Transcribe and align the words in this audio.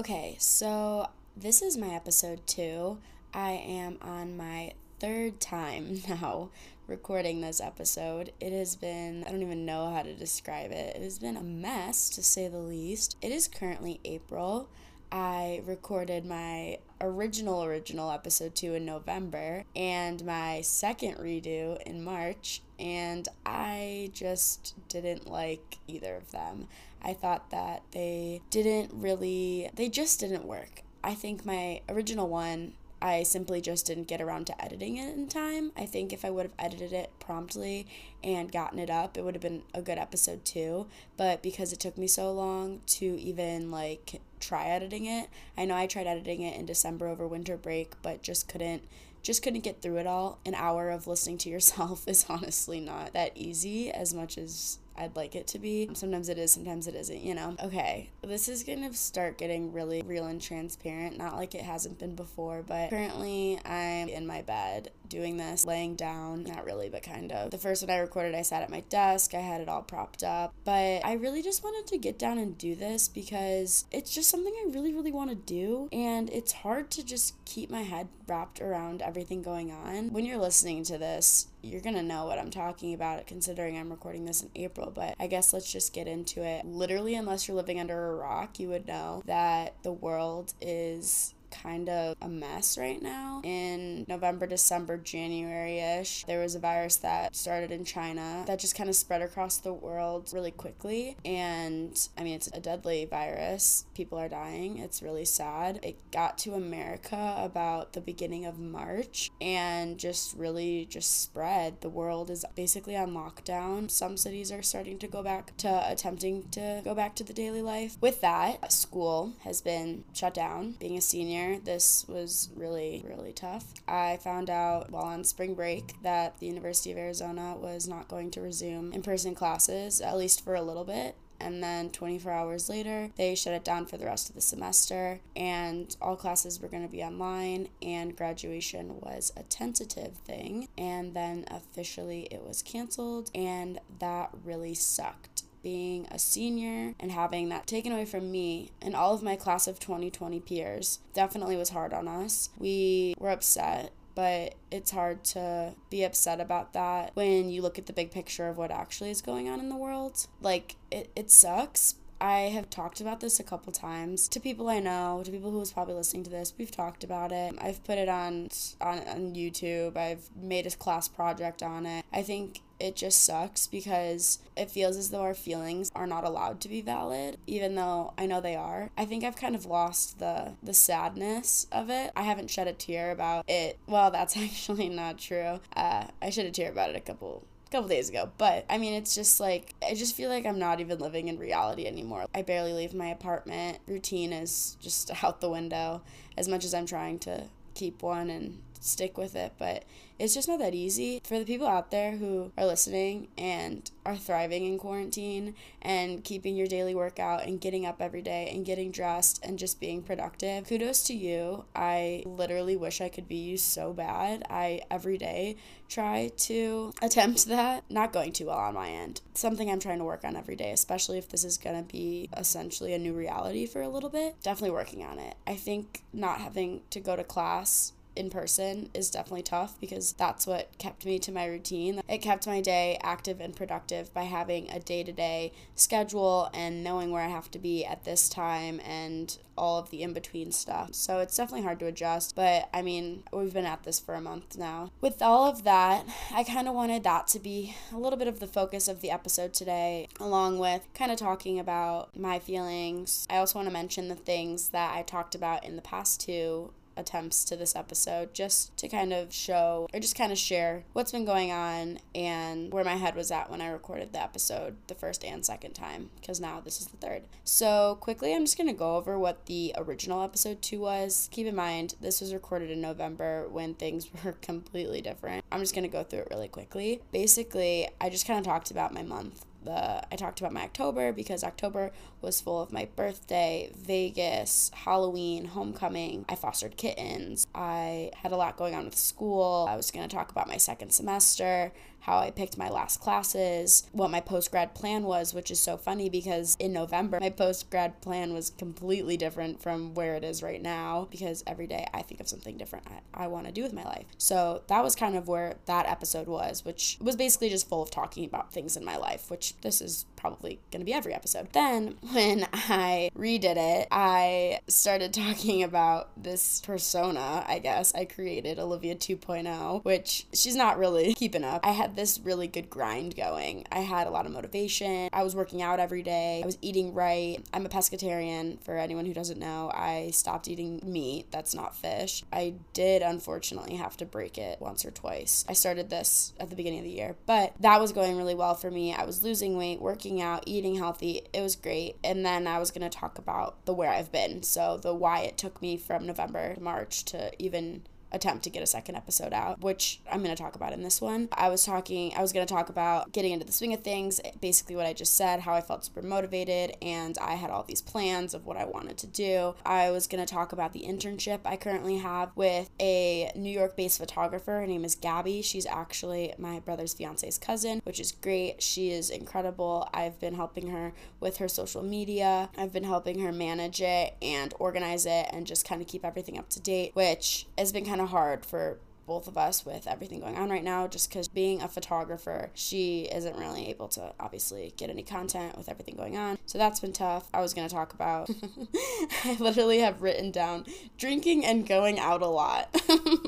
Okay, 0.00 0.36
so 0.38 1.10
this 1.36 1.60
is 1.60 1.76
my 1.76 1.88
episode 1.88 2.46
two. 2.46 2.96
I 3.34 3.50
am 3.50 3.98
on 4.00 4.34
my 4.34 4.72
third 4.98 5.40
time 5.40 6.00
now 6.08 6.48
recording 6.86 7.42
this 7.42 7.60
episode. 7.60 8.32
It 8.40 8.50
has 8.54 8.76
been, 8.76 9.24
I 9.26 9.30
don't 9.30 9.42
even 9.42 9.66
know 9.66 9.92
how 9.92 10.00
to 10.00 10.14
describe 10.14 10.70
it. 10.72 10.96
It 10.96 11.02
has 11.02 11.18
been 11.18 11.36
a 11.36 11.42
mess, 11.42 12.08
to 12.10 12.22
say 12.22 12.48
the 12.48 12.60
least. 12.60 13.18
It 13.20 13.30
is 13.30 13.46
currently 13.46 14.00
April. 14.06 14.70
I 15.12 15.60
recorded 15.66 16.24
my 16.24 16.78
original 17.02 17.62
original 17.62 18.10
episode 18.10 18.54
2 18.54 18.76
in 18.76 18.86
November 18.86 19.64
and 19.76 20.24
my 20.24 20.62
second 20.62 21.16
redo 21.16 21.80
in 21.82 22.02
March 22.02 22.62
and 22.78 23.28
I 23.44 24.10
just 24.14 24.74
didn't 24.88 25.30
like 25.30 25.78
either 25.88 26.14
of 26.14 26.30
them. 26.30 26.68
I 27.02 27.14
thought 27.14 27.50
that 27.50 27.82
they 27.92 28.42
didn't 28.50 28.90
really 28.92 29.70
they 29.74 29.88
just 29.88 30.20
didn't 30.20 30.44
work. 30.44 30.82
I 31.02 31.14
think 31.14 31.46
my 31.46 31.80
original 31.88 32.28
one 32.28 32.74
I 33.02 33.22
simply 33.22 33.62
just 33.62 33.86
didn't 33.86 34.08
get 34.08 34.20
around 34.20 34.46
to 34.48 34.62
editing 34.62 34.98
it 34.98 35.14
in 35.16 35.26
time. 35.26 35.72
I 35.76 35.86
think 35.86 36.12
if 36.12 36.24
I 36.24 36.30
would 36.30 36.44
have 36.44 36.54
edited 36.58 36.92
it 36.92 37.10
promptly 37.18 37.86
and 38.22 38.52
gotten 38.52 38.78
it 38.78 38.90
up, 38.90 39.16
it 39.16 39.24
would 39.24 39.34
have 39.34 39.42
been 39.42 39.62
a 39.72 39.80
good 39.80 39.96
episode 39.96 40.44
too. 40.44 40.86
But 41.16 41.42
because 41.42 41.72
it 41.72 41.80
took 41.80 41.96
me 41.96 42.06
so 42.06 42.30
long 42.30 42.80
to 42.88 43.18
even 43.18 43.70
like 43.70 44.20
try 44.38 44.66
editing 44.66 45.06
it, 45.06 45.30
I 45.56 45.64
know 45.64 45.76
I 45.76 45.86
tried 45.86 46.06
editing 46.06 46.42
it 46.42 46.58
in 46.58 46.66
December 46.66 47.08
over 47.08 47.26
winter 47.26 47.56
break, 47.56 47.94
but 48.02 48.22
just 48.22 48.48
couldn't 48.48 48.82
just 49.22 49.42
couldn't 49.42 49.64
get 49.64 49.80
through 49.80 49.98
it 49.98 50.06
all. 50.06 50.38
An 50.44 50.54
hour 50.54 50.90
of 50.90 51.06
listening 51.06 51.38
to 51.38 51.48
yourself 51.48 52.04
is 52.06 52.26
honestly 52.28 52.80
not 52.80 53.14
that 53.14 53.32
easy 53.34 53.90
as 53.90 54.12
much 54.12 54.36
as 54.36 54.78
I'd 54.96 55.16
like 55.16 55.34
it 55.34 55.46
to 55.48 55.58
be. 55.58 55.90
Sometimes 55.94 56.28
it 56.28 56.38
is, 56.38 56.52
sometimes 56.52 56.86
it 56.86 56.94
isn't, 56.94 57.22
you 57.22 57.34
know? 57.34 57.56
Okay, 57.62 58.10
this 58.22 58.48
is 58.48 58.64
gonna 58.64 58.92
start 58.92 59.38
getting 59.38 59.72
really 59.72 60.02
real 60.02 60.26
and 60.26 60.40
transparent. 60.40 61.18
Not 61.18 61.36
like 61.36 61.54
it 61.54 61.62
hasn't 61.62 61.98
been 61.98 62.14
before, 62.14 62.62
but 62.66 62.90
currently 62.90 63.58
I'm 63.64 64.08
in 64.08 64.26
my 64.26 64.42
bed 64.42 64.90
doing 65.08 65.36
this, 65.36 65.66
laying 65.66 65.96
down. 65.96 66.44
Not 66.44 66.64
really, 66.64 66.88
but 66.88 67.02
kind 67.02 67.32
of. 67.32 67.50
The 67.50 67.58
first 67.58 67.82
one 67.82 67.90
I 67.90 67.98
recorded, 67.98 68.34
I 68.34 68.42
sat 68.42 68.62
at 68.62 68.70
my 68.70 68.80
desk, 68.88 69.34
I 69.34 69.40
had 69.40 69.60
it 69.60 69.68
all 69.68 69.82
propped 69.82 70.22
up, 70.22 70.54
but 70.64 71.04
I 71.04 71.14
really 71.14 71.42
just 71.42 71.64
wanted 71.64 71.86
to 71.88 71.98
get 71.98 72.18
down 72.18 72.38
and 72.38 72.56
do 72.56 72.74
this 72.74 73.08
because 73.08 73.84
it's 73.90 74.14
just 74.14 74.30
something 74.30 74.52
I 74.54 74.70
really, 74.70 74.94
really 74.94 75.12
want 75.12 75.30
to 75.30 75.36
do, 75.36 75.88
and 75.92 76.30
it's 76.30 76.52
hard 76.52 76.90
to 76.92 77.04
just 77.04 77.42
keep 77.44 77.70
my 77.70 77.82
head 77.82 78.08
wrapped 78.28 78.60
around 78.60 79.02
everything 79.02 79.42
going 79.42 79.72
on. 79.72 80.12
When 80.12 80.24
you're 80.24 80.38
listening 80.38 80.84
to 80.84 80.98
this, 80.98 81.48
you're 81.62 81.80
gonna 81.80 82.02
know 82.02 82.26
what 82.26 82.38
I'm 82.38 82.50
talking 82.50 82.94
about 82.94 83.26
considering 83.26 83.78
I'm 83.78 83.90
recording 83.90 84.24
this 84.24 84.42
in 84.42 84.50
April, 84.54 84.90
but 84.94 85.14
I 85.18 85.26
guess 85.26 85.52
let's 85.52 85.70
just 85.70 85.92
get 85.92 86.06
into 86.06 86.42
it. 86.42 86.64
Literally, 86.64 87.14
unless 87.14 87.46
you're 87.48 87.56
living 87.56 87.80
under 87.80 88.10
a 88.10 88.14
rock, 88.16 88.58
you 88.58 88.68
would 88.68 88.86
know 88.86 89.22
that 89.26 89.74
the 89.82 89.92
world 89.92 90.54
is 90.60 91.34
kind 91.50 91.88
of 91.88 92.16
a 92.20 92.28
mess 92.28 92.78
right 92.78 93.00
now. 93.02 93.40
In 93.44 94.04
November, 94.08 94.46
December, 94.46 94.96
January 94.96 95.78
ish, 95.78 96.24
there 96.24 96.40
was 96.40 96.54
a 96.54 96.60
virus 96.60 96.96
that 96.96 97.34
started 97.34 97.70
in 97.70 97.84
China 97.84 98.44
that 98.46 98.58
just 98.58 98.76
kind 98.76 98.88
of 98.88 98.96
spread 98.96 99.22
across 99.22 99.58
the 99.58 99.72
world 99.72 100.30
really 100.32 100.50
quickly. 100.50 101.16
And 101.24 102.08
I 102.16 102.22
mean, 102.22 102.34
it's 102.34 102.48
a 102.48 102.60
deadly 102.60 103.04
virus. 103.04 103.86
People 103.94 104.18
are 104.18 104.28
dying. 104.28 104.78
It's 104.78 105.02
really 105.02 105.24
sad. 105.24 105.80
It 105.82 105.96
got 106.10 106.38
to 106.38 106.54
America 106.54 107.34
about 107.38 107.92
the 107.92 108.00
beginning 108.00 108.46
of 108.46 108.58
March 108.58 109.30
and 109.40 109.98
just 109.98 110.36
really 110.36 110.86
just 110.88 111.22
spread. 111.22 111.80
The 111.80 111.88
world 111.88 112.30
is 112.30 112.44
basically 112.54 112.96
on 112.96 113.12
lockdown. 113.12 113.90
Some 113.90 114.16
cities 114.16 114.52
are 114.52 114.62
starting 114.62 114.98
to 114.98 115.06
go 115.06 115.22
back 115.22 115.56
to 115.58 115.90
attempting 115.90 116.48
to 116.50 116.80
go 116.84 116.94
back 116.94 117.14
to 117.16 117.24
the 117.24 117.32
daily 117.32 117.62
life. 117.62 117.96
With 118.00 118.20
that, 118.20 118.72
school 118.72 119.32
has 119.44 119.60
been 119.60 120.04
shut 120.12 120.34
down. 120.34 120.72
Being 120.78 120.96
a 120.96 121.00
senior, 121.00 121.39
this 121.64 122.04
was 122.08 122.50
really, 122.54 123.04
really 123.06 123.32
tough. 123.32 123.64
I 123.88 124.18
found 124.22 124.50
out 124.50 124.90
while 124.90 125.04
on 125.04 125.24
spring 125.24 125.54
break 125.54 125.94
that 126.02 126.38
the 126.38 126.46
University 126.46 126.92
of 126.92 126.98
Arizona 126.98 127.56
was 127.56 127.88
not 127.88 128.08
going 128.08 128.30
to 128.32 128.40
resume 128.40 128.92
in 128.92 129.02
person 129.02 129.34
classes, 129.34 130.00
at 130.00 130.16
least 130.16 130.44
for 130.44 130.54
a 130.54 130.62
little 130.62 130.84
bit 130.84 131.16
and 131.40 131.62
then 131.62 131.90
24 131.90 132.30
hours 132.30 132.68
later 132.68 133.10
they 133.16 133.34
shut 133.34 133.54
it 133.54 133.64
down 133.64 133.86
for 133.86 133.96
the 133.96 134.04
rest 134.04 134.28
of 134.28 134.34
the 134.34 134.40
semester 134.40 135.20
and 135.34 135.96
all 136.00 136.16
classes 136.16 136.60
were 136.60 136.68
going 136.68 136.82
to 136.82 136.92
be 136.92 137.02
online 137.02 137.68
and 137.82 138.16
graduation 138.16 139.00
was 139.00 139.32
a 139.36 139.42
tentative 139.44 140.14
thing 140.26 140.68
and 140.76 141.14
then 141.14 141.44
officially 141.50 142.28
it 142.30 142.42
was 142.46 142.62
canceled 142.62 143.30
and 143.34 143.80
that 143.98 144.30
really 144.44 144.74
sucked 144.74 145.44
being 145.62 146.06
a 146.10 146.18
senior 146.18 146.94
and 146.98 147.12
having 147.12 147.48
that 147.48 147.66
taken 147.66 147.92
away 147.92 148.04
from 148.04 148.30
me 148.30 148.70
and 148.80 148.94
all 148.94 149.14
of 149.14 149.22
my 149.22 149.36
class 149.36 149.66
of 149.66 149.78
2020 149.78 150.40
peers 150.40 151.00
definitely 151.14 151.56
was 151.56 151.70
hard 151.70 151.92
on 151.92 152.08
us. 152.08 152.50
We 152.58 153.14
were 153.18 153.30
upset 153.30 153.92
but 154.14 154.54
it's 154.70 154.90
hard 154.90 155.24
to 155.24 155.74
be 155.88 156.04
upset 156.04 156.40
about 156.40 156.72
that 156.72 157.12
when 157.14 157.48
you 157.48 157.62
look 157.62 157.78
at 157.78 157.86
the 157.86 157.92
big 157.92 158.10
picture 158.10 158.48
of 158.48 158.56
what 158.58 158.70
actually 158.70 159.10
is 159.10 159.22
going 159.22 159.48
on 159.48 159.60
in 159.60 159.68
the 159.68 159.76
world. 159.76 160.26
Like, 160.40 160.76
it, 160.90 161.10
it 161.14 161.30
sucks. 161.30 161.94
I 162.20 162.50
have 162.50 162.68
talked 162.68 163.00
about 163.00 163.20
this 163.20 163.38
a 163.38 163.44
couple 163.44 163.72
times 163.72 164.28
to 164.28 164.40
people 164.40 164.68
I 164.68 164.80
know, 164.80 165.22
to 165.24 165.30
people 165.30 165.50
who 165.50 165.60
who's 165.60 165.72
probably 165.72 165.94
listening 165.94 166.24
to 166.24 166.30
this. 166.30 166.54
We've 166.58 166.70
talked 166.70 167.04
about 167.04 167.32
it. 167.32 167.54
I've 167.60 167.84
put 167.84 167.98
it 167.98 168.08
on 168.08 168.48
on, 168.80 168.98
on 169.00 169.34
YouTube. 169.34 169.96
I've 169.96 170.28
made 170.34 170.66
a 170.66 170.70
class 170.70 171.06
project 171.06 171.62
on 171.62 171.86
it. 171.86 172.04
I 172.12 172.22
think 172.22 172.60
it 172.80 172.96
just 172.96 173.22
sucks 173.24 173.66
because 173.66 174.38
it 174.56 174.70
feels 174.70 174.96
as 174.96 175.10
though 175.10 175.20
our 175.20 175.34
feelings 175.34 175.92
are 175.94 176.06
not 176.06 176.24
allowed 176.24 176.62
to 176.62 176.68
be 176.68 176.80
valid 176.80 177.36
even 177.46 177.74
though 177.74 178.14
I 178.16 178.24
know 178.24 178.40
they 178.40 178.56
are. 178.56 178.90
I 178.96 179.04
think 179.04 179.22
I've 179.22 179.36
kind 179.36 179.54
of 179.54 179.66
lost 179.66 180.18
the 180.18 180.54
the 180.62 180.74
sadness 180.74 181.66
of 181.70 181.90
it. 181.90 182.10
I 182.16 182.22
haven't 182.22 182.50
shed 182.50 182.66
a 182.66 182.72
tear 182.72 183.10
about 183.10 183.44
it. 183.48 183.78
Well, 183.86 184.10
that's 184.10 184.36
actually 184.36 184.88
not 184.88 185.18
true. 185.18 185.60
Uh, 185.76 186.06
I 186.22 186.30
shed 186.30 186.46
a 186.46 186.50
tear 186.50 186.70
about 186.70 186.90
it 186.90 186.96
a 186.96 187.00
couple 187.00 187.44
couple 187.70 187.88
days 187.88 188.08
ago. 188.08 188.30
But 188.38 188.64
I 188.68 188.78
mean, 188.78 188.94
it's 188.94 189.14
just 189.14 189.40
like, 189.40 189.74
I 189.86 189.94
just 189.94 190.14
feel 190.14 190.28
like 190.28 190.46
I'm 190.46 190.58
not 190.58 190.80
even 190.80 190.98
living 190.98 191.28
in 191.28 191.38
reality 191.38 191.86
anymore. 191.86 192.26
I 192.34 192.42
barely 192.42 192.72
leave 192.72 192.94
my 192.94 193.08
apartment. 193.08 193.78
Routine 193.86 194.32
is 194.32 194.76
just 194.80 195.10
out 195.24 195.40
the 195.40 195.50
window 195.50 196.02
as 196.36 196.48
much 196.48 196.64
as 196.64 196.74
I'm 196.74 196.86
trying 196.86 197.18
to 197.20 197.44
keep 197.74 198.02
one 198.02 198.30
and 198.30 198.60
stick 198.80 199.16
with 199.16 199.36
it. 199.36 199.52
But 199.58 199.84
it's 200.18 200.34
just 200.34 200.48
not 200.48 200.58
that 200.58 200.74
easy. 200.74 201.22
For 201.24 201.38
the 201.38 201.46
people 201.46 201.66
out 201.66 201.90
there 201.90 202.12
who 202.12 202.52
are 202.58 202.66
listening 202.66 203.28
and 203.38 203.90
are 204.04 204.16
thriving 204.16 204.66
in 204.66 204.78
quarantine 204.78 205.54
and 205.80 206.22
keeping 206.22 206.56
your 206.56 206.66
daily 206.66 206.94
workout 206.94 207.44
and 207.44 207.58
getting 207.58 207.86
up 207.86 208.02
every 208.02 208.20
day 208.20 208.50
and 208.52 208.66
getting 208.66 208.90
dressed 208.90 209.42
and 209.42 209.58
just 209.58 209.80
being 209.80 210.02
productive, 210.02 210.66
kudos 210.66 211.02
to 211.04 211.14
you. 211.14 211.64
I 211.74 212.22
literally 212.26 212.76
wish 212.76 213.00
I 213.00 213.08
could 213.08 213.28
be 213.28 213.36
you 213.36 213.56
so 213.56 213.94
bad. 213.94 214.44
I 214.50 214.82
every 214.90 215.16
day 215.16 215.56
try 215.88 216.32
to 216.36 216.92
attempt 217.00 217.46
that. 217.46 217.84
Not 217.88 218.12
going 218.12 218.32
too 218.32 218.46
well 218.46 218.58
on 218.58 218.74
my 218.74 218.90
end. 218.90 219.22
Something 219.32 219.70
I'm 219.70 219.80
trying 219.80 219.98
to 219.98 220.04
work 220.04 220.24
on 220.24 220.36
every 220.36 220.56
day, 220.56 220.72
especially 220.72 221.16
if 221.16 221.30
this 221.30 221.44
is 221.44 221.56
going 221.56 221.82
to 221.82 221.90
be 221.90 222.28
essentially 222.36 222.92
a 222.92 222.98
new 222.98 223.14
reality 223.14 223.64
for 223.64 223.80
a 223.80 223.88
little 223.88 224.10
bit. 224.10 224.36
Definitely 224.42 224.72
working 224.72 225.02
on 225.02 225.18
it. 225.18 225.36
I 225.46 225.54
think 225.54 226.02
not 226.12 226.40
having 226.40 226.82
to 226.90 227.00
go 227.00 227.16
to 227.16 227.24
class 227.24 227.92
in 228.20 228.28
person 228.30 228.90
is 228.92 229.10
definitely 229.10 229.42
tough 229.42 229.80
because 229.80 230.12
that's 230.12 230.46
what 230.46 230.76
kept 230.76 231.06
me 231.06 231.18
to 231.18 231.32
my 231.32 231.46
routine. 231.46 232.02
It 232.06 232.18
kept 232.18 232.46
my 232.46 232.60
day 232.60 232.98
active 233.02 233.40
and 233.40 233.56
productive 233.56 234.12
by 234.12 234.24
having 234.24 234.70
a 234.70 234.78
day 234.78 235.02
to 235.02 235.10
day 235.10 235.52
schedule 235.74 236.50
and 236.52 236.84
knowing 236.84 237.10
where 237.10 237.24
I 237.24 237.28
have 237.28 237.50
to 237.52 237.58
be 237.58 237.84
at 237.84 238.04
this 238.04 238.28
time 238.28 238.78
and 238.84 239.36
all 239.56 239.78
of 239.78 239.90
the 239.90 240.02
in 240.02 240.12
between 240.12 240.52
stuff. 240.52 240.94
So 240.94 241.18
it's 241.18 241.36
definitely 241.36 241.62
hard 241.62 241.80
to 241.80 241.86
adjust, 241.86 242.36
but 242.36 242.68
I 242.72 242.82
mean, 242.82 243.24
we've 243.32 243.52
been 243.52 243.66
at 243.66 243.82
this 243.84 243.98
for 243.98 244.14
a 244.14 244.20
month 244.20 244.56
now. 244.56 244.90
With 245.00 245.22
all 245.22 245.48
of 245.48 245.64
that, 245.64 246.06
I 246.32 246.44
kind 246.44 246.68
of 246.68 246.74
wanted 246.74 247.02
that 247.04 247.26
to 247.28 247.38
be 247.38 247.74
a 247.92 247.98
little 247.98 248.18
bit 248.18 248.28
of 248.28 248.40
the 248.40 248.46
focus 248.46 248.86
of 248.86 249.00
the 249.00 249.10
episode 249.10 249.52
today, 249.54 250.08
along 250.18 250.58
with 250.58 250.86
kind 250.94 251.10
of 251.10 251.18
talking 251.18 251.58
about 251.58 252.16
my 252.16 252.38
feelings. 252.38 253.26
I 253.30 253.38
also 253.38 253.58
want 253.58 253.68
to 253.68 253.72
mention 253.72 254.08
the 254.08 254.14
things 254.14 254.70
that 254.70 254.94
I 254.94 255.02
talked 255.02 255.34
about 255.34 255.64
in 255.64 255.76
the 255.76 255.82
past 255.82 256.20
two 256.20 256.72
attempts 257.00 257.44
to 257.44 257.56
this 257.56 257.74
episode 257.74 258.34
just 258.34 258.76
to 258.76 258.88
kind 258.88 259.12
of 259.12 259.32
show 259.32 259.88
or 259.92 260.00
just 260.00 260.16
kind 260.16 260.30
of 260.30 260.38
share 260.38 260.84
what's 260.92 261.12
been 261.12 261.24
going 261.24 261.50
on 261.50 261.98
and 262.14 262.72
where 262.72 262.84
my 262.84 262.96
head 262.96 263.16
was 263.16 263.30
at 263.30 263.50
when 263.50 263.60
I 263.60 263.68
recorded 263.68 264.12
the 264.12 264.22
episode 264.22 264.76
the 264.86 264.94
first 264.94 265.24
and 265.24 265.44
second 265.44 265.72
time 265.72 266.10
because 266.20 266.40
now 266.40 266.60
this 266.60 266.80
is 266.80 266.88
the 266.88 266.96
third. 266.98 267.22
So, 267.44 267.98
quickly, 268.00 268.34
I'm 268.34 268.44
just 268.44 268.56
going 268.56 268.68
to 268.68 268.74
go 268.74 268.96
over 268.96 269.18
what 269.18 269.46
the 269.46 269.74
original 269.76 270.22
episode 270.22 270.62
2 270.62 270.80
was. 270.80 271.28
Keep 271.32 271.46
in 271.46 271.56
mind, 271.56 271.94
this 272.00 272.20
was 272.20 272.32
recorded 272.32 272.70
in 272.70 272.80
November 272.80 273.48
when 273.48 273.74
things 273.74 274.08
were 274.24 274.32
completely 274.32 275.00
different. 275.00 275.44
I'm 275.50 275.60
just 275.60 275.74
going 275.74 275.82
to 275.82 275.88
go 275.88 276.04
through 276.04 276.20
it 276.20 276.28
really 276.30 276.48
quickly. 276.48 277.00
Basically, 277.12 277.88
I 278.00 278.10
just 278.10 278.26
kind 278.26 278.38
of 278.38 278.44
talked 278.44 278.70
about 278.70 278.94
my 278.94 279.02
month 279.02 279.44
the 279.64 280.02
I 280.12 280.16
talked 280.16 280.40
about 280.40 280.52
my 280.52 280.62
October 280.62 281.12
because 281.12 281.44
October 281.44 281.92
was 282.20 282.40
full 282.40 282.60
of 282.60 282.72
my 282.72 282.88
birthday, 282.96 283.70
Vegas, 283.76 284.70
Halloween, 284.74 285.46
homecoming. 285.46 286.24
I 286.28 286.34
fostered 286.34 286.76
kittens. 286.76 287.46
I 287.54 288.10
had 288.16 288.32
a 288.32 288.36
lot 288.36 288.56
going 288.56 288.74
on 288.74 288.84
with 288.84 288.96
school. 288.96 289.66
I 289.68 289.76
was 289.76 289.90
going 289.90 290.08
to 290.08 290.14
talk 290.14 290.30
about 290.30 290.48
my 290.48 290.56
second 290.56 290.90
semester 290.92 291.72
how 292.00 292.18
I 292.18 292.30
picked 292.30 292.58
my 292.58 292.68
last 292.68 293.00
classes, 293.00 293.88
what 293.92 294.10
my 294.10 294.20
post 294.20 294.50
grad 294.50 294.74
plan 294.74 295.04
was, 295.04 295.34
which 295.34 295.50
is 295.50 295.60
so 295.60 295.76
funny 295.76 296.08
because 296.08 296.56
in 296.58 296.72
November, 296.72 297.20
my 297.20 297.30
post 297.30 297.70
grad 297.70 298.00
plan 298.00 298.32
was 298.32 298.50
completely 298.50 299.16
different 299.16 299.62
from 299.62 299.94
where 299.94 300.14
it 300.14 300.24
is 300.24 300.42
right 300.42 300.62
now 300.62 301.08
because 301.10 301.44
every 301.46 301.66
day 301.66 301.86
I 301.92 302.02
think 302.02 302.20
of 302.20 302.28
something 302.28 302.56
different 302.56 302.86
I, 303.14 303.24
I 303.24 303.26
want 303.26 303.46
to 303.46 303.52
do 303.52 303.62
with 303.62 303.72
my 303.72 303.84
life. 303.84 304.06
So 304.18 304.62
that 304.68 304.82
was 304.82 304.94
kind 304.94 305.16
of 305.16 305.28
where 305.28 305.56
that 305.66 305.86
episode 305.86 306.26
was, 306.26 306.64
which 306.64 306.98
was 307.00 307.16
basically 307.16 307.50
just 307.50 307.68
full 307.68 307.82
of 307.82 307.90
talking 307.90 308.24
about 308.24 308.52
things 308.52 308.76
in 308.76 308.84
my 308.84 308.96
life, 308.96 309.30
which 309.30 309.56
this 309.60 309.80
is 309.80 310.06
probably 310.20 310.60
going 310.70 310.80
to 310.80 310.84
be 310.84 310.92
every 310.92 311.14
episode. 311.14 311.48
Then, 311.52 311.96
when 312.12 312.46
I 312.52 313.10
redid 313.16 313.56
it, 313.56 313.88
I 313.90 314.60
started 314.68 315.12
talking 315.14 315.62
about 315.62 316.10
this 316.22 316.60
persona, 316.60 317.44
I 317.46 317.58
guess, 317.58 317.94
I 317.94 318.04
created, 318.04 318.58
Olivia 318.58 318.94
2.0, 318.94 319.84
which 319.84 320.26
she's 320.32 320.56
not 320.56 320.78
really 320.78 321.14
keeping 321.20 321.44
up. 321.44 321.66
I 321.66 321.72
had 321.72 321.96
this 321.96 322.20
really 322.22 322.46
good 322.46 322.70
grind 322.70 323.16
going. 323.16 323.66
I 323.72 323.80
had 323.80 324.06
a 324.06 324.10
lot 324.10 324.26
of 324.26 324.32
motivation. 324.32 325.08
I 325.12 325.22
was 325.22 325.34
working 325.34 325.62
out 325.62 325.80
every 325.80 326.02
day. 326.02 326.40
I 326.42 326.46
was 326.46 326.58
eating 326.60 326.92
right. 326.94 327.38
I'm 327.52 327.66
a 327.66 327.68
pescatarian, 327.68 328.62
for 328.62 328.76
anyone 328.76 329.06
who 329.06 329.14
doesn't 329.14 329.38
know. 329.38 329.70
I 329.74 330.10
stopped 330.12 330.48
eating 330.48 330.80
meat 330.84 331.26
that's 331.30 331.54
not 331.54 331.76
fish. 331.76 332.22
I 332.32 332.54
did, 332.72 333.02
unfortunately, 333.02 333.76
have 333.76 333.96
to 333.98 334.04
break 334.04 334.38
it 334.38 334.60
once 334.60 334.84
or 334.84 334.90
twice. 334.90 335.44
I 335.48 335.52
started 335.54 335.90
this 335.90 336.32
at 336.38 336.50
the 336.50 336.56
beginning 336.56 336.80
of 336.80 336.84
the 336.84 336.90
year, 336.90 337.16
but 337.26 337.54
that 337.60 337.80
was 337.80 337.92
going 337.92 338.16
really 338.16 338.34
well 338.34 338.54
for 338.54 338.70
me. 338.70 338.94
I 338.94 339.04
was 339.04 339.22
losing 339.22 339.56
weight, 339.56 339.80
working 339.80 340.09
working 340.10 340.22
out, 340.22 340.42
eating 340.46 340.76
healthy. 340.76 341.22
It 341.32 341.40
was 341.40 341.56
great. 341.56 341.96
And 342.02 342.24
then 342.24 342.46
I 342.46 342.58
was 342.58 342.70
going 342.70 342.88
to 342.88 342.98
talk 342.98 343.18
about 343.18 343.64
the 343.64 343.72
where 343.72 343.90
I've 343.90 344.10
been. 344.10 344.42
So 344.42 344.76
the 344.76 344.94
why 344.94 345.20
it 345.20 345.38
took 345.38 345.62
me 345.62 345.76
from 345.76 346.06
November 346.06 346.54
to 346.54 346.62
March 346.62 347.04
to 347.06 347.30
even 347.42 347.82
attempt 348.12 348.44
to 348.44 348.50
get 348.50 348.62
a 348.62 348.66
second 348.66 348.96
episode 348.96 349.32
out, 349.32 349.60
which 349.60 350.00
I'm 350.10 350.22
going 350.22 350.34
to 350.34 350.42
talk 350.42 350.56
about 350.56 350.72
in 350.72 350.82
this 350.82 351.00
one. 351.00 351.28
I 351.32 351.48
was 351.48 351.64
talking, 351.64 352.12
I 352.16 352.22
was 352.22 352.32
going 352.32 352.46
to 352.46 352.52
talk 352.52 352.68
about 352.68 353.12
getting 353.12 353.32
into 353.32 353.46
the 353.46 353.52
swing 353.52 353.72
of 353.72 353.82
things, 353.82 354.20
basically 354.40 354.76
what 354.76 354.86
I 354.86 354.92
just 354.92 355.16
said, 355.16 355.40
how 355.40 355.54
I 355.54 355.60
felt 355.60 355.84
super 355.84 356.02
motivated, 356.02 356.76
and 356.82 357.16
I 357.18 357.34
had 357.34 357.50
all 357.50 357.62
these 357.62 357.82
plans 357.82 358.34
of 358.34 358.46
what 358.46 358.56
I 358.56 358.64
wanted 358.64 358.98
to 358.98 359.06
do. 359.06 359.54
I 359.64 359.90
was 359.90 360.06
going 360.06 360.24
to 360.24 360.32
talk 360.32 360.52
about 360.52 360.72
the 360.72 360.80
internship 360.80 361.40
I 361.44 361.56
currently 361.56 361.98
have 361.98 362.30
with 362.36 362.70
a 362.80 363.30
New 363.34 363.50
York 363.50 363.76
based 363.76 363.98
photographer. 363.98 364.52
Her 364.52 364.66
name 364.66 364.84
is 364.84 364.94
Gabby. 364.94 365.42
She's 365.42 365.66
actually 365.66 366.34
my 366.38 366.60
brother's 366.60 366.94
fiance's 366.94 367.38
cousin, 367.38 367.80
which 367.84 368.00
is 368.00 368.12
great. 368.12 368.62
She 368.62 368.90
is 368.90 369.10
incredible. 369.10 369.88
I've 369.92 370.18
been 370.20 370.34
helping 370.34 370.68
her 370.68 370.92
with 371.20 371.36
her 371.36 371.48
social 371.48 371.82
media, 371.82 372.48
I've 372.56 372.72
been 372.72 372.84
helping 372.84 373.20
her 373.20 373.32
manage 373.32 373.80
it 373.80 374.14
and 374.22 374.54
organize 374.58 375.06
it 375.06 375.26
and 375.32 375.46
just 375.46 375.66
kind 375.68 375.80
of 375.80 375.88
keep 375.88 376.04
everything 376.04 376.38
up 376.38 376.48
to 376.50 376.60
date, 376.60 376.92
which 376.94 377.46
has 377.58 377.72
been 377.72 377.84
kind 377.84 377.99
kind 378.00 378.06
of 378.06 378.10
hard 378.10 378.46
for 378.46 378.78
both 379.06 379.26
of 379.26 379.36
us 379.36 379.66
with 379.66 379.88
everything 379.88 380.20
going 380.20 380.36
on 380.36 380.48
right 380.48 380.62
now 380.62 380.86
just 380.86 381.08
because 381.08 381.26
being 381.26 381.60
a 381.62 381.66
photographer 381.66 382.48
she 382.54 383.08
isn't 383.12 383.36
really 383.36 383.68
able 383.68 383.88
to 383.88 384.12
obviously 384.20 384.72
get 384.76 384.88
any 384.88 385.02
content 385.02 385.56
with 385.58 385.68
everything 385.68 385.96
going 385.96 386.16
on. 386.16 386.38
So 386.46 386.58
that's 386.58 386.78
been 386.78 386.92
tough. 386.92 387.28
I 387.34 387.40
was 387.40 387.52
going 387.52 387.68
to 387.68 387.74
talk 387.74 387.92
about 387.92 388.30
i 389.24 389.36
literally 389.40 389.80
have 389.80 390.00
written 390.00 390.30
down 390.30 390.64
drinking 390.96 391.44
and 391.44 391.66
going 391.66 391.98
out 391.98 392.22
a 392.22 392.28
lot. 392.28 392.68